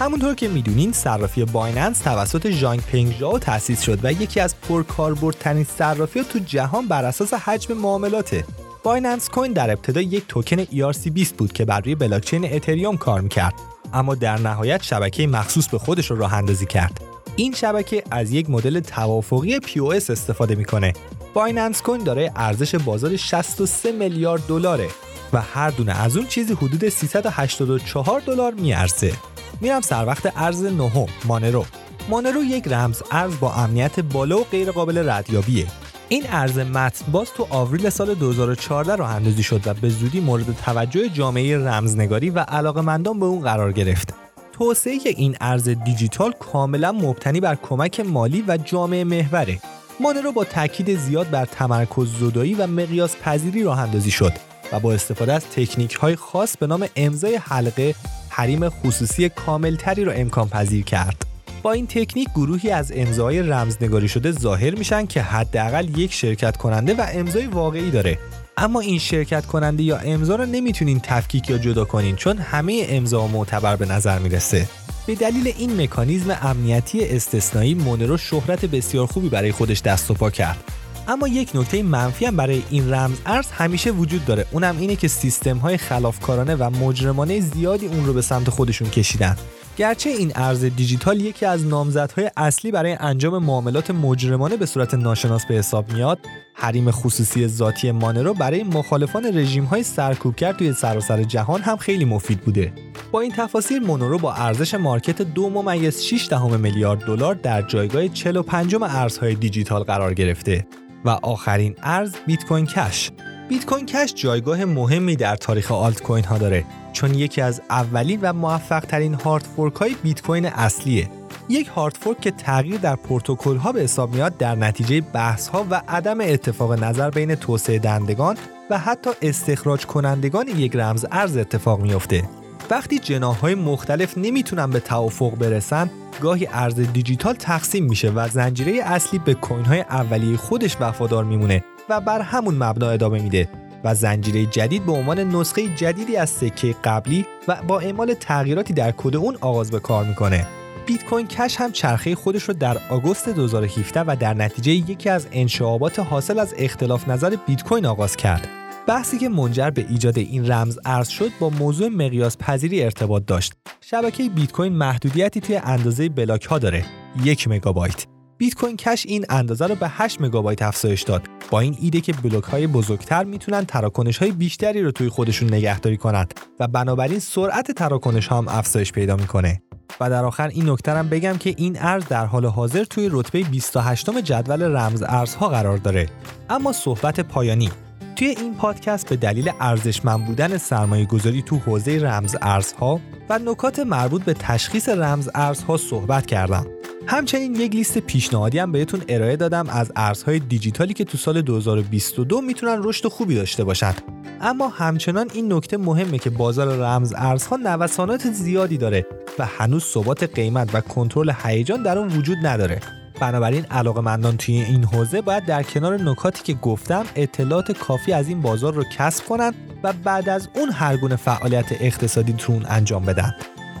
همونطور 0.00 0.34
که 0.34 0.48
می‌دونین 0.48 0.92
صرافی 0.92 1.44
بایننس 1.44 1.98
توسط 1.98 2.50
ژانگ 2.50 2.80
پنگ 2.80 3.16
ژائو 3.18 3.38
تأسیس 3.38 3.82
شد 3.82 3.98
و 4.02 4.12
یکی 4.12 4.40
از 4.40 4.60
پرکاربردترین 4.60 5.64
صرافی 5.64 6.24
تو 6.24 6.38
جهان 6.38 6.88
بر 6.88 7.04
اساس 7.04 7.34
حجم 7.34 7.74
معاملاته. 7.74 8.44
بایننس 8.82 9.28
کوین 9.28 9.52
در 9.52 9.70
ابتدا 9.70 10.00
یک 10.00 10.24
توکن 10.28 10.64
ERC20 10.64 11.32
بود 11.38 11.52
که 11.52 11.64
بر 11.64 11.80
روی 11.80 11.94
بلاکچین 11.94 12.54
اتریوم 12.54 12.96
کار 12.96 13.20
می‌کرد. 13.20 13.54
اما 13.92 14.14
در 14.14 14.38
نهایت 14.38 14.82
شبکه 14.82 15.26
مخصوص 15.26 15.68
به 15.68 15.78
خودش 15.78 16.10
رو 16.10 16.16
راه 16.16 16.34
اندازی 16.34 16.66
کرد. 16.66 17.00
این 17.36 17.52
شبکه 17.52 18.02
از 18.10 18.32
یک 18.32 18.50
مدل 18.50 18.80
توافقی 18.80 19.58
POS 19.58 20.10
استفاده 20.10 20.54
می‌کنه. 20.54 20.92
بایننس 21.34 21.82
کوین 21.82 22.04
دارای 22.04 22.30
ارزش 22.36 22.74
بازار 22.74 23.16
63 23.16 23.92
میلیارد 23.92 24.42
دلاره 24.48 24.88
و 25.32 25.40
هر 25.40 25.70
دونه 25.70 26.00
از 26.00 26.16
اون 26.16 26.26
چیزی 26.26 26.54
حدود 26.54 26.88
384 26.88 28.20
دلار 28.20 28.54
میارزه. 28.54 29.12
میرم 29.60 29.80
سر 29.80 30.04
وقت 30.06 30.32
ارز 30.36 30.64
نهم 30.64 31.06
مانرو 31.24 31.64
مانرو 32.08 32.44
یک 32.44 32.68
رمز 32.68 33.02
ارز 33.10 33.32
با 33.40 33.52
امنیت 33.52 34.00
بالا 34.00 34.40
و 34.40 34.44
غیر 34.44 34.70
قابل 34.70 35.10
ردیابیه 35.10 35.66
این 36.08 36.24
ارز 36.28 36.58
متن 36.58 37.12
باز 37.12 37.32
تو 37.32 37.46
آوریل 37.50 37.90
سال 37.90 38.14
2014 38.14 38.96
راه 38.96 39.10
اندازی 39.14 39.42
شد 39.42 39.60
و 39.66 39.74
به 39.74 39.88
زودی 39.88 40.20
مورد 40.20 40.56
توجه 40.64 41.08
جامعه 41.08 41.58
رمزنگاری 41.58 42.30
و 42.30 42.38
علاقمندان 42.38 43.20
به 43.20 43.26
اون 43.26 43.40
قرار 43.40 43.72
گرفت. 43.72 44.14
توسعه 44.52 44.98
این 45.04 45.36
ارز 45.40 45.68
دیجیتال 45.68 46.32
کاملا 46.32 46.92
مبتنی 46.92 47.40
بر 47.40 47.54
کمک 47.54 48.00
مالی 48.00 48.44
و 48.48 48.56
جامعه 48.56 49.04
محوره. 49.04 49.58
مانرو 50.00 50.32
با 50.32 50.44
تاکید 50.44 50.98
زیاد 50.98 51.30
بر 51.30 51.44
تمرکز 51.44 52.08
زدایی 52.20 52.54
و 52.54 52.66
مقیاس 52.66 53.16
پذیری 53.16 53.62
راه 53.62 53.80
اندازی 53.80 54.10
شد 54.10 54.32
و 54.72 54.80
با 54.80 54.92
استفاده 54.92 55.32
از 55.32 55.44
تکنیک 55.44 55.94
های 55.94 56.16
خاص 56.16 56.56
به 56.56 56.66
نام 56.66 56.86
امضای 56.96 57.36
حلقه 57.36 57.94
حریم 58.36 58.68
خصوصی 58.68 59.28
کاملتری 59.28 60.04
را 60.04 60.12
امکان 60.12 60.48
پذیر 60.48 60.84
کرد. 60.84 61.26
با 61.62 61.72
این 61.72 61.86
تکنیک 61.86 62.28
گروهی 62.34 62.70
از 62.70 62.92
امضای 62.94 63.42
رمزنگاری 63.42 64.08
شده 64.08 64.32
ظاهر 64.32 64.74
میشن 64.74 65.06
که 65.06 65.22
حداقل 65.22 65.98
یک 65.98 66.12
شرکت 66.12 66.56
کننده 66.56 66.94
و 66.94 67.06
امضای 67.12 67.46
واقعی 67.46 67.90
داره. 67.90 68.18
اما 68.56 68.80
این 68.80 68.98
شرکت 68.98 69.46
کننده 69.46 69.82
یا 69.82 69.98
امضا 69.98 70.36
رو 70.36 70.46
نمی‌تونین 70.46 71.00
تفکیک 71.00 71.50
یا 71.50 71.58
جدا 71.58 71.84
کنین 71.84 72.16
چون 72.16 72.38
همه 72.38 72.86
امضا 72.88 73.26
معتبر 73.26 73.76
به 73.76 73.86
نظر 73.86 74.18
می‌رسه. 74.18 74.68
به 75.06 75.14
دلیل 75.14 75.52
این 75.58 75.82
مکانیزم 75.82 76.38
امنیتی 76.42 77.04
استثنایی 77.04 77.74
مونرو 77.74 78.16
شهرت 78.16 78.64
بسیار 78.64 79.06
خوبی 79.06 79.28
برای 79.28 79.52
خودش 79.52 79.82
دست 79.82 80.10
و 80.10 80.14
پا 80.14 80.30
کرد. 80.30 80.64
اما 81.08 81.28
یک 81.28 81.50
نکته 81.54 81.82
منفی 81.82 82.24
هم 82.24 82.36
برای 82.36 82.62
این 82.70 82.92
رمز 82.92 83.18
ارز 83.26 83.50
همیشه 83.50 83.90
وجود 83.90 84.24
داره. 84.24 84.46
اونم 84.52 84.78
اینه 84.78 84.96
که 84.96 85.08
سیستم 85.08 85.56
های 85.56 85.76
خلافکارانه 85.76 86.54
و 86.54 86.70
مجرمانه 86.70 87.40
زیادی 87.40 87.86
اون 87.86 88.06
رو 88.06 88.12
به 88.12 88.22
سمت 88.22 88.50
خودشون 88.50 88.90
کشیدن. 88.90 89.36
گرچه 89.76 90.10
این 90.10 90.32
ارز 90.34 90.64
دیجیتال 90.64 91.20
یکی 91.20 91.46
از 91.46 91.66
نامزدهای 91.66 92.30
اصلی 92.36 92.70
برای 92.70 92.96
انجام 93.00 93.44
معاملات 93.44 93.90
مجرمانه 93.90 94.56
به 94.56 94.66
صورت 94.66 94.94
ناشناس 94.94 95.46
به 95.46 95.54
حساب 95.54 95.92
میاد 95.92 96.18
حریم 96.54 96.90
خصوصی 96.90 97.46
ذاتی 97.48 97.90
مانرو 97.90 98.34
برای 98.34 98.62
مخالفان 98.62 99.38
رژیم 99.38 99.64
های 99.64 99.82
سرکوبگر 99.82 100.52
توی 100.52 100.72
سراسر 100.72 101.22
جهان 101.22 101.62
هم 101.62 101.76
خیلی 101.76 102.04
مفید 102.04 102.40
بوده. 102.40 102.72
با 103.12 103.20
این 103.20 103.32
تفاصیل 103.36 103.86
مونرو 103.86 104.18
با 104.18 104.32
ارزش 104.32 104.74
مارکت 104.74 105.22
دو 105.22 105.50
ممیز 105.50 106.02
6 106.02 106.28
دهم 106.30 106.60
میلیارد 106.60 107.00
دلار 107.00 107.34
در 107.34 107.62
جایگاه 107.62 108.08
45 108.08 108.74
ارزهای 108.74 109.34
دیجیتال 109.34 109.82
قرار 109.82 110.14
گرفته. 110.14 110.66
و 111.06 111.08
آخرین 111.08 111.74
ارز 111.82 112.14
بیت 112.26 112.44
کوین 112.44 112.66
کش. 112.66 113.10
بیت 113.48 113.66
کوین 113.66 113.86
کش 113.86 114.14
جایگاه 114.14 114.64
مهمی 114.64 115.16
در 115.16 115.36
تاریخ 115.36 115.72
آلت 115.72 116.02
کوین 116.02 116.24
ها 116.24 116.38
داره 116.38 116.64
چون 116.92 117.14
یکی 117.14 117.40
از 117.40 117.62
اولین 117.70 118.20
و 118.22 118.32
موفق 118.32 118.80
ترین 118.80 119.14
hard 119.14 119.42
fork 119.42 119.74
های 119.74 119.96
بیت 120.02 120.22
کوین 120.22 120.46
اصلیه. 120.46 121.10
یک 121.48 121.68
hard 121.68 121.96
fork 122.00 122.20
که 122.20 122.30
تغییر 122.30 122.76
در 122.76 122.96
پروتکل 122.96 123.56
ها 123.56 123.72
به 123.72 123.80
حساب 123.80 124.14
میاد 124.14 124.36
در 124.36 124.54
نتیجه 124.54 125.00
بحث 125.00 125.48
ها 125.48 125.66
و 125.70 125.82
عدم 125.88 126.20
اتفاق 126.20 126.84
نظر 126.84 127.10
بین 127.10 127.34
توسعه 127.34 127.78
دهندگان 127.78 128.36
و 128.70 128.78
حتی 128.78 129.10
استخراج 129.22 129.86
کنندگان 129.86 130.48
یک 130.48 130.76
رمز 130.76 131.06
ارز 131.12 131.36
اتفاق 131.36 131.80
میافته. 131.80 132.28
وقتی 132.70 132.98
جناح 132.98 133.38
های 133.38 133.54
مختلف 133.54 134.18
نمی‌تونن 134.18 134.70
به 134.70 134.80
توافق 134.80 135.34
برسن 135.34 135.90
گاهی 136.20 136.48
ارز 136.52 136.74
دیجیتال 136.74 137.34
تقسیم 137.34 137.84
میشه 137.84 138.10
و 138.10 138.28
زنجیره 138.28 138.82
اصلی 138.84 139.18
به 139.18 139.34
کوین 139.34 139.64
های 139.64 139.80
اولیه 139.80 140.36
خودش 140.36 140.76
وفادار 140.80 141.24
میمونه 141.24 141.64
و 141.88 142.00
بر 142.00 142.20
همون 142.20 142.54
مبنا 142.54 142.90
ادامه 142.90 143.22
میده 143.22 143.48
و 143.84 143.94
زنجیره 143.94 144.46
جدید 144.46 144.86
به 144.86 144.92
عنوان 144.92 145.18
نسخه 145.18 145.74
جدیدی 145.74 146.16
از 146.16 146.30
سکه 146.30 146.74
قبلی 146.84 147.26
و 147.48 147.62
با 147.68 147.80
اعمال 147.80 148.14
تغییراتی 148.14 148.72
در 148.72 148.92
کد 148.92 149.16
اون 149.16 149.36
آغاز 149.40 149.70
به 149.70 149.80
کار 149.80 150.04
می‌کنه. 150.04 150.46
بیت 150.86 151.04
کوین 151.04 151.26
کش 151.26 151.56
هم 151.56 151.72
چرخه 151.72 152.14
خودش 152.14 152.42
رو 152.42 152.54
در 152.54 152.78
آگوست 152.90 153.28
2017 153.28 154.00
و 154.00 154.16
در 154.20 154.34
نتیجه 154.34 154.72
یکی 154.72 155.08
از 155.08 155.26
انشعابات 155.32 155.98
حاصل 155.98 156.38
از 156.38 156.54
اختلاف 156.58 157.08
نظر 157.08 157.36
بیت 157.46 157.62
کوین 157.62 157.86
آغاز 157.86 158.16
کرد. 158.16 158.48
بحثی 158.86 159.18
که 159.18 159.28
منجر 159.28 159.70
به 159.70 159.86
ایجاد 159.88 160.18
این 160.18 160.52
رمز 160.52 160.78
ارز 160.84 161.08
شد 161.08 161.30
با 161.40 161.50
موضوع 161.50 161.88
مقیاس 161.88 162.36
پذیری 162.36 162.82
ارتباط 162.82 163.24
داشت. 163.26 163.52
شبکه 163.80 164.28
بیت 164.28 164.52
کوین 164.52 164.72
محدودیتی 164.72 165.40
توی 165.40 165.56
اندازه 165.56 166.08
بلاک 166.08 166.44
ها 166.44 166.58
داره. 166.58 166.84
یک 167.24 167.48
مگابایت. 167.48 168.06
بیت 168.38 168.54
کوین 168.54 168.76
کش 168.76 169.06
این 169.06 169.24
اندازه 169.28 169.66
رو 169.66 169.74
به 169.74 169.88
8 169.88 170.20
مگابایت 170.20 170.62
افزایش 170.62 171.02
داد 171.02 171.22
با 171.50 171.60
این 171.60 171.76
ایده 171.80 172.00
که 172.00 172.12
بلوک 172.12 172.44
های 172.44 172.66
بزرگتر 172.66 173.24
می‌تونن 173.24 173.64
تراکنش 173.64 174.18
های 174.18 174.32
بیشتری 174.32 174.82
رو 174.82 174.90
توی 174.90 175.08
خودشون 175.08 175.54
نگهداری 175.54 175.96
کنند 175.96 176.34
و 176.60 176.68
بنابراین 176.68 177.18
سرعت 177.18 177.70
تراکنش 177.70 178.26
ها 178.26 178.38
هم 178.38 178.48
افزایش 178.48 178.92
پیدا 178.92 179.16
می‌کنه 179.16 179.62
و 180.00 180.10
در 180.10 180.24
آخر 180.24 180.48
این 180.48 180.70
نکته 180.70 180.92
هم 180.92 181.08
بگم 181.08 181.36
که 181.36 181.54
این 181.56 181.76
ارز 181.80 182.04
در 182.08 182.26
حال 182.26 182.46
حاضر 182.46 182.84
توی 182.84 183.08
رتبه 183.12 183.42
28 183.42 184.10
جدول 184.10 184.62
رمز 184.62 185.02
ارزها 185.02 185.48
قرار 185.48 185.76
داره 185.76 186.08
اما 186.50 186.72
صحبت 186.72 187.20
پایانی 187.20 187.70
توی 188.16 188.28
این 188.28 188.54
پادکست 188.54 189.08
به 189.08 189.16
دلیل 189.16 189.50
ارزشمند 189.60 190.26
بودن 190.26 190.56
سرمایه 190.58 191.06
گذاری 191.06 191.42
تو 191.42 191.56
حوزه 191.56 191.98
رمز 191.98 192.36
ارزها 192.42 193.00
و 193.28 193.38
نکات 193.38 193.78
مربوط 193.78 194.24
به 194.24 194.34
تشخیص 194.34 194.88
رمز 194.88 195.28
ارزها 195.34 195.76
صحبت 195.76 196.26
کردم. 196.26 196.66
همچنین 197.06 197.54
یک 197.54 197.74
لیست 197.74 197.98
پیشنهادی 197.98 198.58
هم 198.58 198.72
بهتون 198.72 199.00
ارائه 199.08 199.36
دادم 199.36 199.68
از 199.68 199.92
ارزهای 199.96 200.38
دیجیتالی 200.38 200.94
که 200.94 201.04
تو 201.04 201.18
سال 201.18 201.42
2022 201.42 202.40
می‌تونن 202.40 202.80
رشد 202.82 203.08
خوبی 203.08 203.34
داشته 203.34 203.64
باشن. 203.64 203.94
اما 204.40 204.68
همچنان 204.68 205.30
این 205.34 205.52
نکته 205.52 205.76
مهمه 205.76 206.18
که 206.18 206.30
بازار 206.30 206.76
رمز 206.76 207.14
ارزها 207.16 207.56
نوسانات 207.56 208.30
زیادی 208.30 208.78
داره 208.78 209.06
و 209.38 209.46
هنوز 209.46 209.84
ثبات 209.84 210.34
قیمت 210.34 210.74
و 210.74 210.80
کنترل 210.80 211.32
هیجان 211.44 211.82
در 211.82 211.98
اون 211.98 212.08
وجود 212.08 212.38
نداره. 212.42 212.80
بنابراین 213.20 213.64
علاقه 213.64 214.00
مندان 214.00 214.36
توی 214.36 214.54
این 214.54 214.84
حوزه 214.84 215.20
باید 215.20 215.44
در 215.44 215.62
کنار 215.62 216.02
نکاتی 216.02 216.42
که 216.42 216.54
گفتم 216.54 217.04
اطلاعات 217.16 217.72
کافی 217.72 218.12
از 218.12 218.28
این 218.28 218.42
بازار 218.42 218.74
رو 218.74 218.84
کسب 218.84 219.24
کنند 219.24 219.54
و 219.82 219.92
بعد 219.92 220.28
از 220.28 220.48
اون 220.54 220.70
هر 220.70 220.96
گونه 220.96 221.16
فعالیت 221.16 221.72
اقتصادی 221.80 222.32
تو 222.32 222.52
اون 222.52 222.66
انجام 222.68 223.04
بدن. 223.04 223.34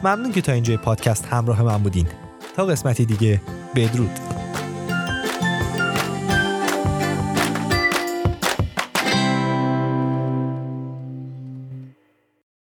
ممنون 0.04 0.32
که 0.32 0.40
تا 0.40 0.52
اینجای 0.52 0.76
پادکست 0.76 1.26
همراه 1.26 1.62
من 1.62 1.78
بودین. 1.78 2.06
تا 2.56 2.66
قسمتی 2.66 3.04
دیگه 3.04 3.40
بدرود. 3.74 4.45